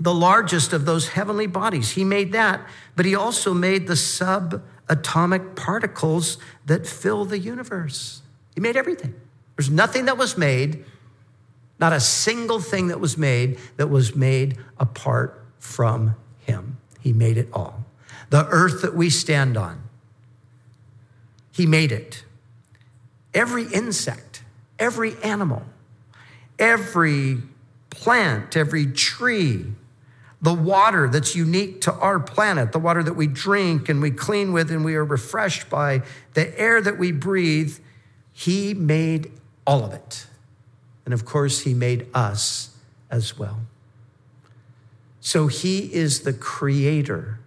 the 0.03 0.13
largest 0.13 0.74
of 0.74 0.86
those 0.86 1.10
heavenly 1.10 1.46
bodies. 1.46 1.91
He 1.91 2.03
made 2.03 2.31
that, 2.31 2.67
but 2.96 3.05
he 3.05 3.13
also 3.13 3.53
made 3.53 3.86
the 3.88 3.93
subatomic 3.93 5.55
particles 5.55 6.38
that 6.65 6.88
fill 6.88 7.24
the 7.25 7.38
universe. 7.38 8.24
He 8.55 8.62
made 8.62 8.75
everything. 8.75 9.13
There's 9.55 9.70
nothing 9.70 10.05
that 10.05 10.17
was 10.17 10.38
made, 10.38 10.86
not 11.79 11.93
a 11.93 12.00
single 12.00 12.60
thing 12.60 12.88
that 12.88 13.00
was 13.00 13.15
made 13.15 13.60
that 13.77 13.88
was 13.88 14.15
made 14.15 14.58
apart 14.79 15.46
from 15.60 16.15
him. 16.46 16.77
He 17.00 17.13
made 17.13 17.38
it 17.38 17.50
all. 17.53 17.86
The 18.31 18.48
earth 18.48 18.81
that 18.81 18.96
we 18.96 19.12
stand 19.12 19.55
on, 19.55 19.84
he 21.51 21.67
made 21.67 21.91
it. 21.91 22.24
Every 23.36 23.65
insect, 23.72 24.41
every 24.79 25.15
animal, 25.22 25.63
every 26.58 27.38
plant, 27.91 28.58
every 28.58 28.88
tree, 28.88 29.74
the 30.41 30.53
water 30.53 31.07
that's 31.07 31.36
unique 31.36 31.81
to 31.81 31.93
our 31.93 32.19
planet, 32.19 32.71
the 32.71 32.79
water 32.79 33.03
that 33.03 33.13
we 33.13 33.27
drink 33.27 33.89
and 33.89 34.01
we 34.01 34.10
clean 34.10 34.53
with 34.53 34.71
and 34.71 34.83
we 34.83 34.95
are 34.95 35.05
refreshed 35.05 35.69
by, 35.69 36.01
the 36.33 36.60
air 36.60 36.81
that 36.81 36.98
we 36.98 37.12
breathe, 37.12 37.77
He 38.33 38.74
made 38.74 39.31
all 39.67 39.83
of 39.83 39.93
it. 39.93 40.25
And 41.05 41.13
of 41.13 41.25
course, 41.25 41.61
He 41.61 41.74
made 41.74 42.07
us 42.13 42.75
as 43.11 43.37
well. 43.37 43.59
So 45.20 45.46
He 45.48 45.94
is 45.94 46.22
the 46.22 46.33
creator 46.33 47.39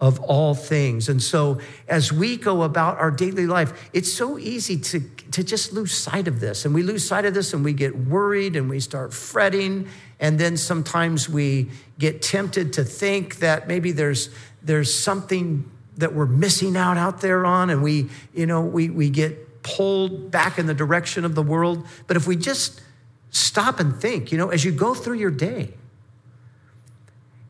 of 0.00 0.18
all 0.20 0.54
things. 0.54 1.08
And 1.08 1.22
so 1.22 1.60
as 1.86 2.12
we 2.12 2.36
go 2.36 2.62
about 2.62 2.98
our 2.98 3.10
daily 3.10 3.46
life, 3.46 3.90
it's 3.92 4.10
so 4.10 4.38
easy 4.38 4.78
to, 4.78 5.00
to 5.32 5.44
just 5.44 5.72
lose 5.72 5.92
sight 5.92 6.26
of 6.26 6.40
this. 6.40 6.64
And 6.64 6.74
we 6.74 6.82
lose 6.82 7.06
sight 7.06 7.26
of 7.26 7.34
this 7.34 7.52
and 7.52 7.62
we 7.62 7.74
get 7.74 7.96
worried 7.96 8.56
and 8.56 8.70
we 8.70 8.80
start 8.80 9.12
fretting. 9.12 9.88
And 10.18 10.38
then 10.38 10.56
sometimes 10.56 11.28
we 11.28 11.70
get 11.98 12.22
tempted 12.22 12.72
to 12.74 12.84
think 12.84 13.36
that 13.36 13.68
maybe 13.68 13.92
there's, 13.92 14.30
there's 14.62 14.92
something 14.92 15.70
that 15.98 16.14
we're 16.14 16.26
missing 16.26 16.76
out 16.76 16.96
out 16.96 17.20
there 17.20 17.44
on. 17.44 17.68
And 17.68 17.82
we, 17.82 18.08
you 18.32 18.46
know, 18.46 18.62
we, 18.62 18.88
we 18.88 19.10
get 19.10 19.62
pulled 19.62 20.30
back 20.30 20.58
in 20.58 20.64
the 20.64 20.74
direction 20.74 21.26
of 21.26 21.34
the 21.34 21.42
world. 21.42 21.86
But 22.06 22.16
if 22.16 22.26
we 22.26 22.36
just 22.36 22.80
stop 23.28 23.80
and 23.80 23.94
think, 24.00 24.32
you 24.32 24.38
know, 24.38 24.48
as 24.48 24.64
you 24.64 24.72
go 24.72 24.94
through 24.94 25.18
your 25.18 25.30
day, 25.30 25.74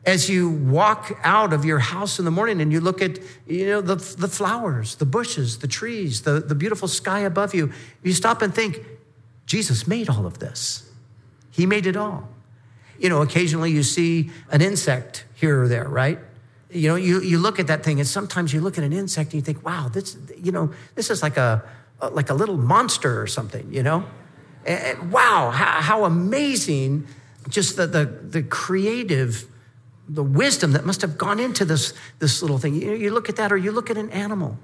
as 0.05 0.29
you 0.29 0.49
walk 0.49 1.19
out 1.23 1.53
of 1.53 1.63
your 1.63 1.77
house 1.77 2.17
in 2.17 2.25
the 2.25 2.31
morning 2.31 2.59
and 2.59 2.71
you 2.71 2.79
look 2.79 3.01
at 3.01 3.19
you 3.45 3.65
know 3.67 3.81
the, 3.81 3.95
the 3.95 4.27
flowers 4.27 4.95
the 4.95 5.05
bushes 5.05 5.59
the 5.59 5.67
trees 5.67 6.23
the, 6.23 6.39
the 6.39 6.55
beautiful 6.55 6.87
sky 6.87 7.19
above 7.19 7.53
you 7.53 7.71
you 8.01 8.13
stop 8.13 8.41
and 8.41 8.53
think 8.53 8.83
jesus 9.45 9.87
made 9.87 10.09
all 10.09 10.25
of 10.25 10.39
this. 10.39 10.87
He 11.53 11.65
made 11.65 11.85
it 11.85 11.97
all. 11.97 12.29
You 12.97 13.09
know 13.09 13.21
occasionally 13.21 13.71
you 13.71 13.83
see 13.83 14.31
an 14.49 14.61
insect 14.61 15.25
here 15.35 15.61
or 15.61 15.67
there 15.67 15.87
right? 15.87 16.19
You 16.69 16.89
know 16.89 16.95
you, 16.95 17.21
you 17.21 17.37
look 17.37 17.59
at 17.59 17.67
that 17.67 17.83
thing 17.83 17.99
and 17.99 18.07
sometimes 18.07 18.53
you 18.53 18.61
look 18.61 18.77
at 18.77 18.83
an 18.83 18.93
insect 18.93 19.33
and 19.33 19.35
you 19.35 19.41
think 19.41 19.63
wow 19.63 19.89
this 19.89 20.17
you 20.37 20.51
know 20.51 20.71
this 20.95 21.09
is 21.09 21.21
like 21.21 21.37
a 21.37 21.63
like 22.11 22.31
a 22.31 22.33
little 22.33 22.57
monster 22.57 23.21
or 23.21 23.27
something 23.27 23.71
you 23.71 23.83
know? 23.83 24.03
And, 24.65 25.11
wow 25.11 25.51
how, 25.51 25.81
how 25.81 26.05
amazing 26.05 27.07
just 27.49 27.75
the, 27.75 27.87
the, 27.87 28.05
the 28.05 28.43
creative 28.43 29.50
the 30.13 30.23
wisdom 30.23 30.73
that 30.73 30.85
must 30.85 31.01
have 31.01 31.17
gone 31.17 31.39
into 31.39 31.63
this, 31.63 31.93
this 32.19 32.41
little 32.41 32.57
thing. 32.57 32.75
You, 32.75 32.93
you 32.93 33.11
look 33.11 33.29
at 33.29 33.37
that, 33.37 33.51
or 33.51 33.57
you 33.57 33.71
look 33.71 33.89
at 33.89 33.97
an 33.97 34.09
animal, 34.09 34.57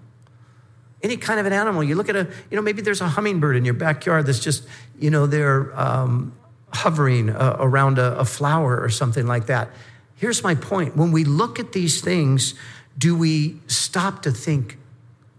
any 1.02 1.16
kind 1.16 1.40
of 1.40 1.46
an 1.46 1.54
animal. 1.54 1.84
You 1.84 1.96
look 1.96 2.10
at 2.10 2.16
a, 2.16 2.28
you 2.50 2.56
know, 2.56 2.62
maybe 2.62 2.82
there's 2.82 3.02
a 3.02 3.08
hummingbird 3.08 3.56
in 3.56 3.64
your 3.64 3.74
backyard 3.74 4.26
that's 4.26 4.40
just, 4.40 4.68
you 5.00 5.10
know, 5.10 5.26
they're 5.26 5.78
um, 5.80 6.34
hovering 6.74 7.30
uh, 7.30 7.56
around 7.60 7.98
a, 7.98 8.18
a 8.20 8.26
flower 8.26 8.78
or 8.80 8.90
something 8.90 9.26
like 9.26 9.46
that. 9.46 9.70
Here's 10.16 10.44
my 10.44 10.56
point. 10.56 10.98
When 10.98 11.12
we 11.12 11.24
look 11.24 11.60
at 11.60 11.72
these 11.72 12.02
things, 12.02 12.56
do 12.98 13.16
we 13.16 13.62
stop 13.68 14.24
to 14.24 14.32
think, 14.32 14.78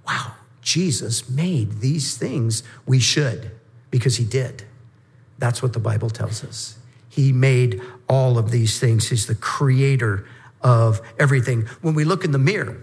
wow, 0.07 0.33
Jesus 0.63 1.29
made 1.29 1.81
these 1.81 2.17
things? 2.17 2.63
We 2.87 2.99
should, 2.99 3.51
because 3.91 4.17
he 4.17 4.25
did. 4.25 4.65
That's 5.39 5.63
what 5.63 5.73
the 5.73 5.81
Bible 5.81 6.09
tells 6.09 6.45
us. 6.45 6.79
He 7.09 7.33
made 7.33 7.83
all 8.09 8.39
of 8.39 8.51
these 8.51 8.79
things. 8.79 9.09
He's 9.09 9.27
the 9.27 9.35
creator 9.35 10.27
of 10.63 11.01
everything. 11.19 11.63
When 11.83 11.95
we 11.95 12.05
look 12.05 12.25
in 12.25 12.33
the 12.33 12.39
mirror, 12.39 12.81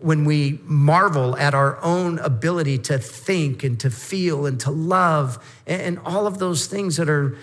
when 0.00 0.24
we 0.24 0.60
marvel 0.64 1.36
at 1.36 1.54
our 1.54 1.82
own 1.82 2.18
ability 2.18 2.78
to 2.78 2.98
think 2.98 3.64
and 3.64 3.80
to 3.80 3.90
feel 3.90 4.46
and 4.46 4.60
to 4.60 4.70
love 4.70 5.42
and 5.66 5.98
all 6.04 6.26
of 6.26 6.38
those 6.38 6.66
things 6.66 6.96
that 6.96 7.08
are 7.08 7.36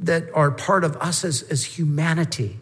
that 0.00 0.24
are 0.32 0.52
part 0.52 0.84
of 0.84 0.96
us 0.98 1.24
as, 1.24 1.42
as 1.44 1.64
humanity 1.64 2.58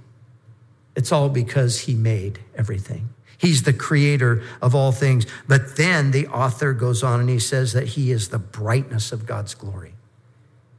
it's 0.94 1.12
all 1.12 1.28
because 1.28 1.80
he 1.80 1.94
made 1.94 2.38
everything 2.54 3.10
he's 3.36 3.64
the 3.64 3.74
creator 3.74 4.42
of 4.62 4.74
all 4.74 4.90
things 4.90 5.26
but 5.46 5.76
then 5.76 6.12
the 6.12 6.26
author 6.28 6.72
goes 6.72 7.02
on 7.02 7.20
and 7.20 7.28
he 7.28 7.38
says 7.38 7.74
that 7.74 7.88
he 7.88 8.10
is 8.10 8.30
the 8.30 8.38
brightness 8.38 9.12
of 9.12 9.26
god's 9.26 9.54
glory 9.54 9.92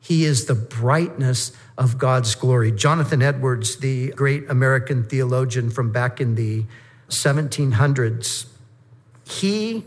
he 0.07 0.23
is 0.23 0.45
the 0.45 0.55
brightness 0.55 1.51
of 1.77 1.97
God's 1.97 2.33
glory. 2.33 2.71
Jonathan 2.71 3.21
Edwards, 3.21 3.75
the 3.75 4.11
great 4.11 4.49
American 4.49 5.03
theologian 5.03 5.69
from 5.69 5.91
back 5.91 6.21
in 6.21 6.35
the 6.35 6.63
1700s, 7.09 8.45
he 9.25 9.83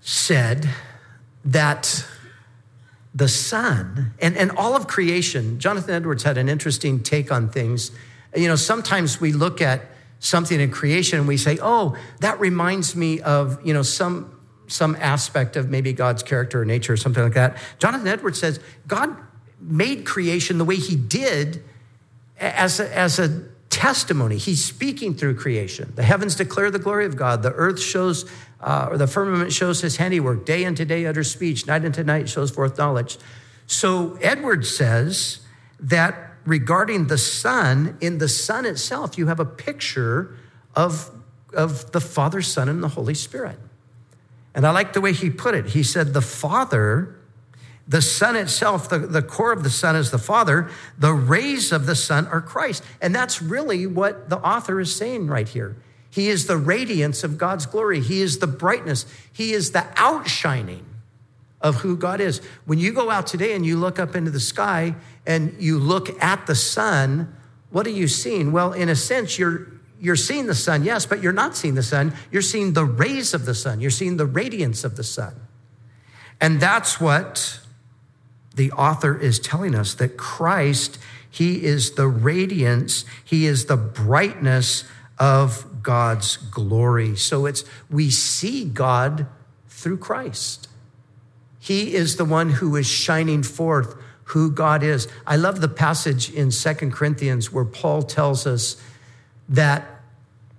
said 0.00 0.70
that 1.44 2.06
the 3.12 3.26
sun 3.26 4.12
and, 4.20 4.36
and 4.36 4.52
all 4.52 4.76
of 4.76 4.86
creation, 4.86 5.58
Jonathan 5.58 5.94
Edwards 5.94 6.22
had 6.22 6.38
an 6.38 6.48
interesting 6.48 7.02
take 7.02 7.32
on 7.32 7.48
things. 7.48 7.90
You 8.36 8.46
know, 8.46 8.56
sometimes 8.56 9.20
we 9.20 9.32
look 9.32 9.60
at 9.60 9.82
something 10.20 10.60
in 10.60 10.70
creation 10.70 11.18
and 11.18 11.26
we 11.26 11.38
say, 11.38 11.58
oh, 11.60 11.96
that 12.20 12.38
reminds 12.38 12.94
me 12.94 13.20
of, 13.20 13.58
you 13.66 13.74
know, 13.74 13.82
some 13.82 14.33
some 14.66 14.96
aspect 15.00 15.56
of 15.56 15.70
maybe 15.70 15.92
God's 15.92 16.22
character 16.22 16.62
or 16.62 16.64
nature 16.64 16.94
or 16.94 16.96
something 16.96 17.22
like 17.22 17.34
that. 17.34 17.56
Jonathan 17.78 18.08
Edwards 18.08 18.38
says 18.38 18.60
God 18.86 19.16
made 19.60 20.04
creation 20.04 20.58
the 20.58 20.64
way 20.64 20.76
he 20.76 20.96
did 20.96 21.62
as 22.38 22.80
a, 22.80 22.96
as 22.96 23.18
a 23.18 23.44
testimony. 23.70 24.36
He's 24.36 24.64
speaking 24.64 25.14
through 25.14 25.36
creation. 25.36 25.92
The 25.96 26.02
heavens 26.02 26.36
declare 26.36 26.70
the 26.70 26.78
glory 26.78 27.06
of 27.06 27.16
God. 27.16 27.42
The 27.42 27.52
earth 27.52 27.80
shows, 27.80 28.30
uh, 28.60 28.88
or 28.90 28.98
the 28.98 29.06
firmament 29.06 29.52
shows 29.52 29.80
his 29.80 29.96
handiwork. 29.96 30.46
Day 30.46 30.64
unto 30.64 30.84
day 30.84 31.06
utters 31.06 31.30
speech. 31.30 31.66
Night 31.66 31.84
unto 31.84 32.02
night 32.02 32.28
shows 32.28 32.50
forth 32.50 32.78
knowledge. 32.78 33.18
So 33.66 34.16
Edwards 34.20 34.74
says 34.74 35.40
that 35.80 36.32
regarding 36.44 37.06
the 37.06 37.18
sun, 37.18 37.96
in 38.00 38.18
the 38.18 38.28
sun 38.28 38.66
itself, 38.66 39.18
you 39.18 39.26
have 39.26 39.40
a 39.40 39.44
picture 39.44 40.36
of, 40.74 41.10
of 41.52 41.92
the 41.92 42.00
Father, 42.00 42.42
Son, 42.42 42.68
and 42.68 42.82
the 42.82 42.88
Holy 42.88 43.14
Spirit. 43.14 43.58
And 44.54 44.66
I 44.66 44.70
like 44.70 44.92
the 44.92 45.00
way 45.00 45.12
he 45.12 45.30
put 45.30 45.54
it. 45.54 45.66
He 45.66 45.82
said, 45.82 46.14
The 46.14 46.22
Father 46.22 47.16
The 47.86 48.00
Son 48.00 48.36
itself, 48.36 48.88
the, 48.88 48.98
the 48.98 49.22
core 49.22 49.52
of 49.52 49.62
the 49.62 49.70
sun 49.70 49.96
is 49.96 50.10
the 50.10 50.18
Father. 50.18 50.70
The 50.98 51.12
rays 51.12 51.72
of 51.72 51.86
the 51.86 51.96
sun 51.96 52.26
are 52.28 52.40
Christ. 52.40 52.82
And 53.02 53.14
that's 53.14 53.42
really 53.42 53.86
what 53.86 54.30
the 54.30 54.38
author 54.38 54.80
is 54.80 54.94
saying 54.94 55.26
right 55.26 55.48
here. 55.48 55.76
He 56.08 56.28
is 56.28 56.46
the 56.46 56.56
radiance 56.56 57.24
of 57.24 57.38
God's 57.38 57.66
glory, 57.66 58.00
He 58.00 58.22
is 58.22 58.38
the 58.38 58.46
brightness, 58.46 59.04
He 59.32 59.52
is 59.52 59.72
the 59.72 59.86
outshining 59.96 60.86
of 61.60 61.76
who 61.76 61.96
God 61.96 62.20
is. 62.20 62.40
When 62.66 62.78
you 62.78 62.92
go 62.92 63.10
out 63.10 63.26
today 63.26 63.54
and 63.54 63.66
you 63.66 63.76
look 63.76 63.98
up 63.98 64.14
into 64.14 64.30
the 64.30 64.38
sky 64.38 64.94
and 65.26 65.56
you 65.58 65.78
look 65.78 66.22
at 66.22 66.46
the 66.46 66.54
sun, 66.54 67.34
what 67.70 67.86
are 67.86 67.90
you 67.90 68.06
seeing? 68.06 68.52
Well, 68.52 68.72
in 68.72 68.88
a 68.88 68.94
sense, 68.94 69.38
you're 69.38 69.66
you're 70.04 70.16
seeing 70.16 70.46
the 70.46 70.54
sun, 70.54 70.84
yes, 70.84 71.06
but 71.06 71.22
you're 71.22 71.32
not 71.32 71.56
seeing 71.56 71.74
the 71.74 71.82
sun. 71.82 72.12
You're 72.30 72.42
seeing 72.42 72.74
the 72.74 72.84
rays 72.84 73.32
of 73.32 73.46
the 73.46 73.54
sun. 73.54 73.80
You're 73.80 73.90
seeing 73.90 74.18
the 74.18 74.26
radiance 74.26 74.84
of 74.84 74.96
the 74.96 75.02
sun. 75.02 75.34
And 76.40 76.60
that's 76.60 77.00
what 77.00 77.60
the 78.54 78.70
author 78.72 79.18
is 79.18 79.38
telling 79.38 79.74
us 79.74 79.94
that 79.94 80.18
Christ, 80.18 80.98
he 81.30 81.64
is 81.64 81.92
the 81.92 82.06
radiance, 82.06 83.06
he 83.24 83.46
is 83.46 83.64
the 83.64 83.78
brightness 83.78 84.84
of 85.18 85.82
God's 85.82 86.36
glory. 86.36 87.16
So 87.16 87.46
it's 87.46 87.64
we 87.88 88.10
see 88.10 88.66
God 88.66 89.26
through 89.68 89.98
Christ. 89.98 90.68
He 91.58 91.94
is 91.94 92.16
the 92.16 92.26
one 92.26 92.50
who 92.50 92.76
is 92.76 92.86
shining 92.86 93.42
forth 93.42 93.96
who 94.24 94.50
God 94.50 94.82
is. 94.82 95.08
I 95.26 95.36
love 95.36 95.62
the 95.62 95.68
passage 95.68 96.30
in 96.30 96.50
Second 96.50 96.92
Corinthians 96.92 97.50
where 97.50 97.64
Paul 97.64 98.02
tells 98.02 98.46
us 98.46 98.76
that 99.48 99.93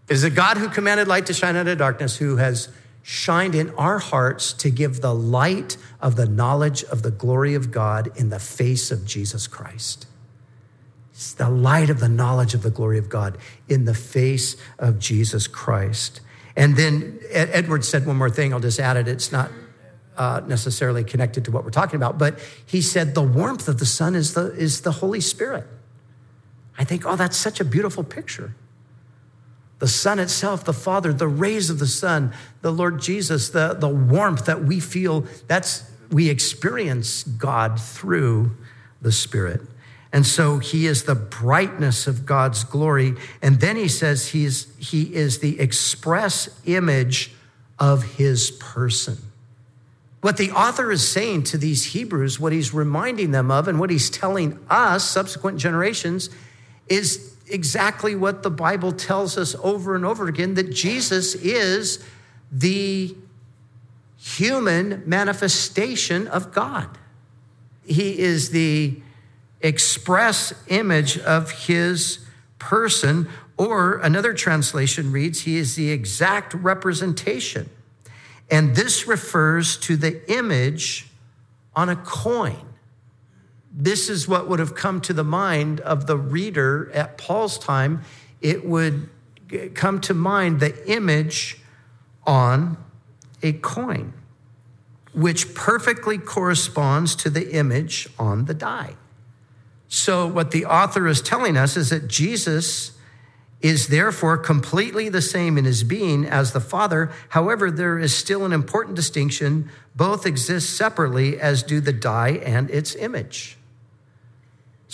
is 0.07 0.23
a 0.23 0.29
God 0.29 0.57
who 0.57 0.69
commanded 0.69 1.07
light 1.07 1.25
to 1.27 1.33
shine 1.33 1.55
out 1.55 1.67
of 1.67 1.77
darkness, 1.77 2.17
who 2.17 2.37
has 2.37 2.69
shined 3.01 3.55
in 3.55 3.69
our 3.75 3.99
hearts 3.99 4.53
to 4.53 4.69
give 4.69 5.01
the 5.01 5.13
light 5.13 5.77
of 6.01 6.15
the 6.15 6.27
knowledge 6.27 6.83
of 6.85 7.03
the 7.03 7.11
glory 7.11 7.53
of 7.53 7.71
God 7.71 8.11
in 8.17 8.29
the 8.29 8.39
face 8.39 8.91
of 8.91 9.05
Jesus 9.05 9.47
Christ. 9.47 10.07
It's 11.11 11.33
the 11.33 11.49
light 11.49 11.89
of 11.89 11.99
the 11.99 12.09
knowledge 12.09 12.53
of 12.53 12.61
the 12.61 12.71
glory 12.71 12.97
of 12.97 13.09
God 13.09 13.37
in 13.69 13.85
the 13.85 13.93
face 13.93 14.57
of 14.79 14.99
Jesus 14.99 15.47
Christ. 15.47 16.21
And 16.55 16.75
then 16.75 17.19
Edward 17.29 17.85
said 17.85 18.05
one 18.05 18.17
more 18.17 18.29
thing. 18.29 18.53
I'll 18.53 18.59
just 18.59 18.79
add 18.79 18.97
it. 18.97 19.07
It's 19.07 19.31
not 19.31 19.51
uh, 20.17 20.41
necessarily 20.47 21.03
connected 21.03 21.45
to 21.45 21.51
what 21.51 21.63
we're 21.63 21.69
talking 21.69 21.95
about, 21.95 22.17
but 22.17 22.39
he 22.65 22.81
said 22.81 23.15
the 23.15 23.21
warmth 23.21 23.67
of 23.67 23.79
the 23.79 23.85
sun 23.85 24.15
is 24.15 24.33
the, 24.33 24.51
is 24.53 24.81
the 24.81 24.93
Holy 24.93 25.21
Spirit. 25.21 25.67
I 26.77 26.83
think, 26.83 27.05
oh, 27.05 27.15
that's 27.15 27.37
such 27.37 27.59
a 27.59 27.65
beautiful 27.65 28.03
picture. 28.03 28.55
The 29.85 29.89
sun 29.89 30.17
itself, 30.17 30.63
the 30.63 30.73
Father, 30.73 31.13
the 31.13 31.27
rays 31.27 31.69
of 31.69 31.77
the 31.77 31.85
sun, 31.85 32.33
the 32.63 32.71
Lord 32.71 32.99
Jesus, 32.99 33.49
the, 33.49 33.75
the 33.79 33.87
warmth 33.87 34.47
that 34.47 34.63
we 34.63 34.79
feel, 34.79 35.27
that's 35.45 35.87
we 36.09 36.27
experience 36.27 37.21
God 37.21 37.79
through 37.79 38.57
the 38.99 39.11
Spirit. 39.11 39.61
And 40.11 40.25
so 40.25 40.57
he 40.57 40.87
is 40.87 41.03
the 41.03 41.13
brightness 41.13 42.07
of 42.07 42.25
God's 42.25 42.63
glory. 42.63 43.13
And 43.43 43.59
then 43.59 43.75
he 43.75 43.87
says 43.87 44.29
he's, 44.29 44.75
he 44.79 45.13
is 45.13 45.37
the 45.37 45.59
express 45.59 46.49
image 46.65 47.31
of 47.77 48.15
his 48.15 48.49
person. 48.49 49.19
What 50.21 50.37
the 50.37 50.49
author 50.49 50.91
is 50.91 51.07
saying 51.07 51.43
to 51.43 51.59
these 51.59 51.93
Hebrews, 51.93 52.39
what 52.39 52.53
he's 52.53 52.73
reminding 52.73 53.29
them 53.29 53.51
of, 53.51 53.67
and 53.67 53.79
what 53.79 53.91
he's 53.91 54.09
telling 54.09 54.57
us, 54.67 55.07
subsequent 55.07 55.59
generations, 55.59 56.31
is 56.89 57.34
exactly 57.47 58.15
what 58.15 58.43
the 58.43 58.49
Bible 58.49 58.91
tells 58.91 59.37
us 59.37 59.55
over 59.61 59.95
and 59.95 60.05
over 60.05 60.27
again 60.27 60.55
that 60.55 60.71
Jesus 60.71 61.35
is 61.35 62.03
the 62.51 63.15
human 64.17 65.03
manifestation 65.05 66.27
of 66.27 66.51
God. 66.51 66.97
He 67.85 68.19
is 68.19 68.49
the 68.49 68.99
express 69.61 70.53
image 70.67 71.17
of 71.19 71.51
his 71.51 72.19
person, 72.57 73.29
or 73.57 73.99
another 73.99 74.33
translation 74.33 75.11
reads, 75.11 75.41
He 75.41 75.57
is 75.57 75.75
the 75.75 75.91
exact 75.91 76.53
representation 76.55 77.69
and 78.49 78.75
this 78.75 79.07
refers 79.07 79.77
to 79.77 79.97
the 79.97 80.31
image 80.31 81.07
on 81.75 81.89
a 81.89 81.95
coin. 81.95 82.65
This 83.77 84.09
is 84.09 84.25
what 84.25 84.47
would 84.47 84.59
have 84.59 84.73
come 84.73 85.01
to 85.01 85.11
the 85.11 85.23
mind 85.23 85.81
of 85.81 86.07
the 86.07 86.15
reader 86.15 86.89
at 86.93 87.17
Paul's 87.17 87.59
time. 87.59 88.03
It 88.39 88.65
would 88.65 89.09
come 89.73 89.99
to 90.01 90.13
mind 90.13 90.61
the 90.61 90.89
image 90.89 91.59
on 92.25 92.77
a 93.43 93.51
coin, 93.51 94.13
which 95.13 95.53
perfectly 95.53 96.17
corresponds 96.17 97.15
to 97.17 97.29
the 97.29 97.51
image 97.51 98.07
on 98.17 98.45
the 98.45 98.53
die. 98.53 98.95
So, 99.89 100.25
what 100.25 100.51
the 100.51 100.65
author 100.65 101.05
is 101.07 101.21
telling 101.21 101.57
us 101.57 101.75
is 101.75 101.89
that 101.89 102.07
Jesus 102.07 102.93
is 103.61 103.87
therefore 103.87 104.37
completely 104.37 105.09
the 105.09 105.21
same 105.21 105.57
in 105.57 105.65
his 105.65 105.83
being 105.83 106.25
as 106.25 106.53
the 106.53 106.59
Father. 106.59 107.11
However, 107.29 107.69
there 107.69 107.99
is 107.99 108.15
still 108.15 108.45
an 108.45 108.53
important 108.53 108.95
distinction. 108.95 109.69
Both 109.95 110.25
exist 110.25 110.75
separately, 110.75 111.39
as 111.39 111.61
do 111.61 111.81
the 111.81 111.93
die 111.93 112.41
and 112.43 112.69
its 112.69 112.95
image. 112.95 113.57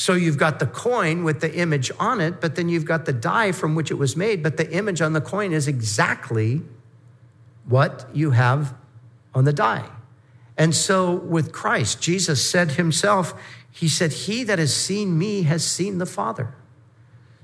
So 0.01 0.15
you've 0.15 0.39
got 0.39 0.57
the 0.57 0.65
coin 0.65 1.23
with 1.23 1.41
the 1.41 1.53
image 1.53 1.91
on 1.99 2.21
it, 2.21 2.41
but 2.41 2.55
then 2.55 2.69
you've 2.69 2.85
got 2.85 3.05
the 3.05 3.13
die 3.13 3.51
from 3.51 3.75
which 3.75 3.91
it 3.91 3.99
was 3.99 4.17
made, 4.17 4.41
but 4.41 4.57
the 4.57 4.67
image 4.71 4.99
on 4.99 5.13
the 5.13 5.21
coin 5.21 5.53
is 5.53 5.67
exactly 5.67 6.63
what 7.67 8.09
you 8.11 8.31
have 8.31 8.73
on 9.35 9.45
the 9.45 9.53
die. 9.53 9.87
And 10.57 10.73
so 10.73 11.13
with 11.13 11.51
Christ, 11.51 12.01
Jesus 12.01 12.43
said 12.43 12.71
himself, 12.71 13.39
He 13.69 13.87
said, 13.87 14.11
He 14.11 14.43
that 14.43 14.57
has 14.57 14.75
seen 14.75 15.19
me 15.19 15.43
has 15.43 15.63
seen 15.63 15.99
the 15.99 16.07
Father. 16.07 16.55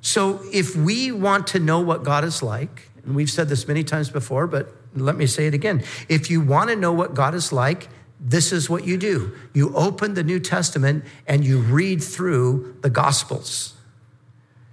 So 0.01 0.41
if 0.51 0.75
we 0.75 1.11
want 1.11 1.45
to 1.47 1.59
know 1.59 1.79
what 1.79 2.03
God 2.03 2.23
is 2.23 2.41
like, 2.41 2.89
and 3.05 3.15
we've 3.15 3.29
said 3.29 3.49
this 3.49 3.67
many 3.67 3.83
times 3.83 4.09
before, 4.09 4.47
but 4.47 4.75
let 4.95 5.15
me 5.15 5.27
say 5.27 5.45
it 5.45 5.53
again. 5.53 5.83
If 6.09 6.31
you 6.31 6.41
want 6.41 6.71
to 6.71 6.75
know 6.75 6.91
what 6.91 7.13
God 7.13 7.35
is 7.35 7.53
like, 7.53 7.87
this 8.19 8.51
is 8.51 8.69
what 8.69 8.85
you 8.85 8.97
do. 8.97 9.33
You 9.53 9.75
open 9.75 10.13
the 10.13 10.23
New 10.23 10.39
Testament 10.39 11.05
and 11.27 11.45
you 11.45 11.59
read 11.59 12.03
through 12.03 12.77
the 12.81 12.89
Gospels. 12.89 13.73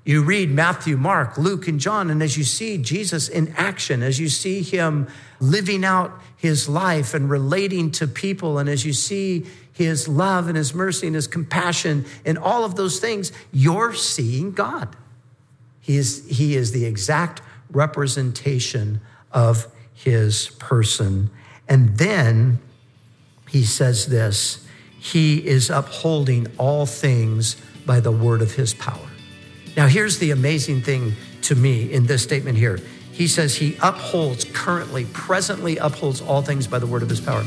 You 0.04 0.22
read 0.22 0.50
Matthew, 0.50 0.98
Mark, 0.98 1.38
Luke, 1.38 1.66
and 1.66 1.80
John, 1.80 2.10
and 2.10 2.22
as 2.22 2.36
you 2.36 2.44
see 2.44 2.76
Jesus 2.76 3.28
in 3.28 3.54
action, 3.56 4.02
as 4.02 4.20
you 4.20 4.28
see 4.28 4.60
him 4.60 5.08
living 5.40 5.82
out 5.82 6.20
his 6.36 6.68
life 6.68 7.14
and 7.14 7.30
relating 7.30 7.90
to 7.92 8.06
people, 8.06 8.58
and 8.58 8.68
as 8.68 8.84
you 8.84 8.92
see 8.92 9.46
his 9.72 10.06
love 10.06 10.46
and 10.46 10.58
his 10.58 10.74
mercy 10.74 11.06
and 11.06 11.16
his 11.16 11.26
compassion 11.26 12.04
and 12.26 12.36
all 12.36 12.64
of 12.64 12.76
those 12.76 13.00
things, 13.00 13.32
you're 13.50 13.94
seeing 13.94 14.52
God. 14.52 14.94
He 15.80 15.96
is, 15.96 16.26
he 16.28 16.54
is 16.54 16.72
the 16.72 16.84
exact 16.84 17.40
representation 17.70 19.00
of 19.32 19.66
his 19.94 20.50
person. 20.58 21.30
And 21.66 21.96
then 21.96 22.60
he 23.54 23.62
says 23.62 24.06
this 24.06 24.66
He 24.98 25.36
is 25.46 25.70
upholding 25.70 26.48
all 26.58 26.86
things 26.86 27.54
by 27.86 28.00
the 28.00 28.10
word 28.10 28.42
of 28.42 28.52
his 28.52 28.74
power. 28.74 29.08
Now, 29.76 29.86
here's 29.86 30.18
the 30.18 30.32
amazing 30.32 30.82
thing 30.82 31.12
to 31.42 31.54
me 31.54 31.92
in 31.92 32.06
this 32.06 32.24
statement 32.24 32.58
here. 32.58 32.80
He 33.12 33.28
says 33.28 33.54
he 33.54 33.76
upholds, 33.80 34.44
currently, 34.44 35.04
presently 35.12 35.76
upholds 35.76 36.20
all 36.20 36.42
things 36.42 36.66
by 36.66 36.80
the 36.80 36.86
word 36.88 37.04
of 37.04 37.08
his 37.08 37.20
power. 37.20 37.44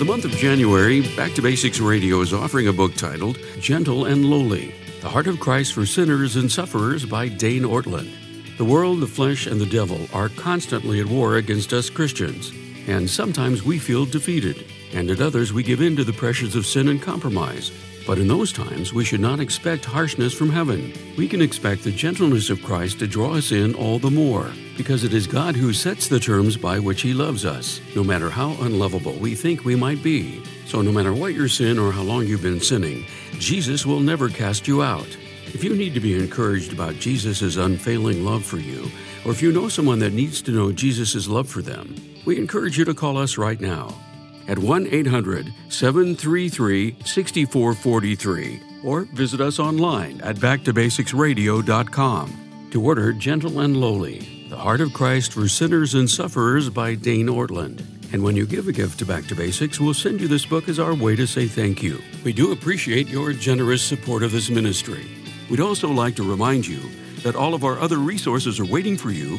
The 0.00 0.06
month 0.06 0.24
of 0.24 0.30
January, 0.30 1.02
Back 1.14 1.34
to 1.34 1.42
Basics 1.42 1.78
Radio 1.78 2.22
is 2.22 2.32
offering 2.32 2.68
a 2.68 2.72
book 2.72 2.94
titled 2.94 3.38
Gentle 3.58 4.06
and 4.06 4.24
Lowly 4.24 4.74
The 5.02 5.10
Heart 5.10 5.26
of 5.26 5.40
Christ 5.40 5.74
for 5.74 5.84
Sinners 5.84 6.36
and 6.36 6.50
Sufferers 6.50 7.04
by 7.04 7.28
Dane 7.28 7.64
Ortlund. 7.64 8.10
The 8.56 8.64
world, 8.64 9.00
the 9.00 9.06
flesh, 9.06 9.46
and 9.46 9.60
the 9.60 9.66
devil 9.66 10.08
are 10.14 10.30
constantly 10.30 11.00
at 11.00 11.06
war 11.06 11.36
against 11.36 11.74
us 11.74 11.90
Christians, 11.90 12.50
and 12.86 13.10
sometimes 13.10 13.62
we 13.62 13.78
feel 13.78 14.06
defeated, 14.06 14.64
and 14.94 15.10
at 15.10 15.20
others 15.20 15.52
we 15.52 15.62
give 15.62 15.82
in 15.82 15.96
to 15.96 16.04
the 16.04 16.14
pressures 16.14 16.56
of 16.56 16.64
sin 16.64 16.88
and 16.88 17.02
compromise. 17.02 17.70
But 18.10 18.18
in 18.18 18.26
those 18.26 18.52
times, 18.52 18.92
we 18.92 19.04
should 19.04 19.20
not 19.20 19.38
expect 19.38 19.84
harshness 19.84 20.34
from 20.34 20.50
heaven. 20.50 20.92
We 21.16 21.28
can 21.28 21.40
expect 21.40 21.84
the 21.84 21.92
gentleness 21.92 22.50
of 22.50 22.60
Christ 22.60 22.98
to 22.98 23.06
draw 23.06 23.36
us 23.36 23.52
in 23.52 23.72
all 23.76 24.00
the 24.00 24.10
more, 24.10 24.50
because 24.76 25.04
it 25.04 25.14
is 25.14 25.28
God 25.28 25.54
who 25.54 25.72
sets 25.72 26.08
the 26.08 26.18
terms 26.18 26.56
by 26.56 26.80
which 26.80 27.02
He 27.02 27.14
loves 27.14 27.44
us, 27.44 27.80
no 27.94 28.02
matter 28.02 28.28
how 28.28 28.56
unlovable 28.62 29.12
we 29.12 29.36
think 29.36 29.64
we 29.64 29.76
might 29.76 30.02
be. 30.02 30.42
So, 30.66 30.82
no 30.82 30.90
matter 30.90 31.14
what 31.14 31.34
your 31.34 31.46
sin 31.46 31.78
or 31.78 31.92
how 31.92 32.02
long 32.02 32.26
you've 32.26 32.42
been 32.42 32.58
sinning, 32.58 33.06
Jesus 33.38 33.86
will 33.86 34.00
never 34.00 34.28
cast 34.28 34.66
you 34.66 34.82
out. 34.82 35.16
If 35.54 35.62
you 35.62 35.76
need 35.76 35.94
to 35.94 36.00
be 36.00 36.18
encouraged 36.18 36.72
about 36.72 36.96
Jesus' 36.96 37.58
unfailing 37.58 38.24
love 38.24 38.44
for 38.44 38.58
you, 38.58 38.90
or 39.24 39.30
if 39.30 39.40
you 39.40 39.52
know 39.52 39.68
someone 39.68 40.00
that 40.00 40.14
needs 40.14 40.42
to 40.42 40.50
know 40.50 40.72
Jesus' 40.72 41.28
love 41.28 41.48
for 41.48 41.62
them, 41.62 41.94
we 42.24 42.38
encourage 42.38 42.76
you 42.76 42.84
to 42.86 42.92
call 42.92 43.16
us 43.16 43.38
right 43.38 43.60
now 43.60 43.94
at 44.50 44.58
1 44.58 44.88
800 44.90 45.54
733 45.68 46.96
6443 47.04 48.60
or 48.82 49.02
visit 49.02 49.40
us 49.40 49.58
online 49.58 50.20
at 50.22 50.36
backtobasicsradio.com 50.36 52.68
to 52.72 52.82
order 52.82 53.12
Gentle 53.12 53.60
and 53.60 53.76
Lowly, 53.76 54.46
The 54.48 54.56
Heart 54.56 54.80
of 54.80 54.92
Christ 54.92 55.32
for 55.32 55.48
Sinners 55.48 55.94
and 55.94 56.10
Sufferers 56.10 56.68
by 56.68 56.94
Dane 56.94 57.28
Ortlund. 57.28 57.84
And 58.12 58.24
when 58.24 58.36
you 58.36 58.46
give 58.46 58.66
a 58.66 58.72
gift 58.72 58.98
to 59.00 59.06
Back 59.06 59.26
to 59.26 59.36
Basics, 59.36 59.78
we'll 59.78 59.94
send 59.94 60.20
you 60.20 60.26
this 60.26 60.46
book 60.46 60.68
as 60.68 60.80
our 60.80 60.94
way 60.94 61.14
to 61.14 61.26
say 61.26 61.46
thank 61.46 61.82
you. 61.82 62.00
We 62.24 62.32
do 62.32 62.52
appreciate 62.52 63.08
your 63.08 63.32
generous 63.32 63.82
support 63.82 64.24
of 64.24 64.32
this 64.32 64.50
ministry. 64.50 65.06
We'd 65.48 65.60
also 65.60 65.88
like 65.88 66.16
to 66.16 66.28
remind 66.28 66.66
you 66.66 66.80
that 67.22 67.36
all 67.36 67.54
of 67.54 67.64
our 67.64 67.78
other 67.78 67.98
resources 67.98 68.58
are 68.58 68.64
waiting 68.64 68.96
for 68.96 69.10
you 69.10 69.38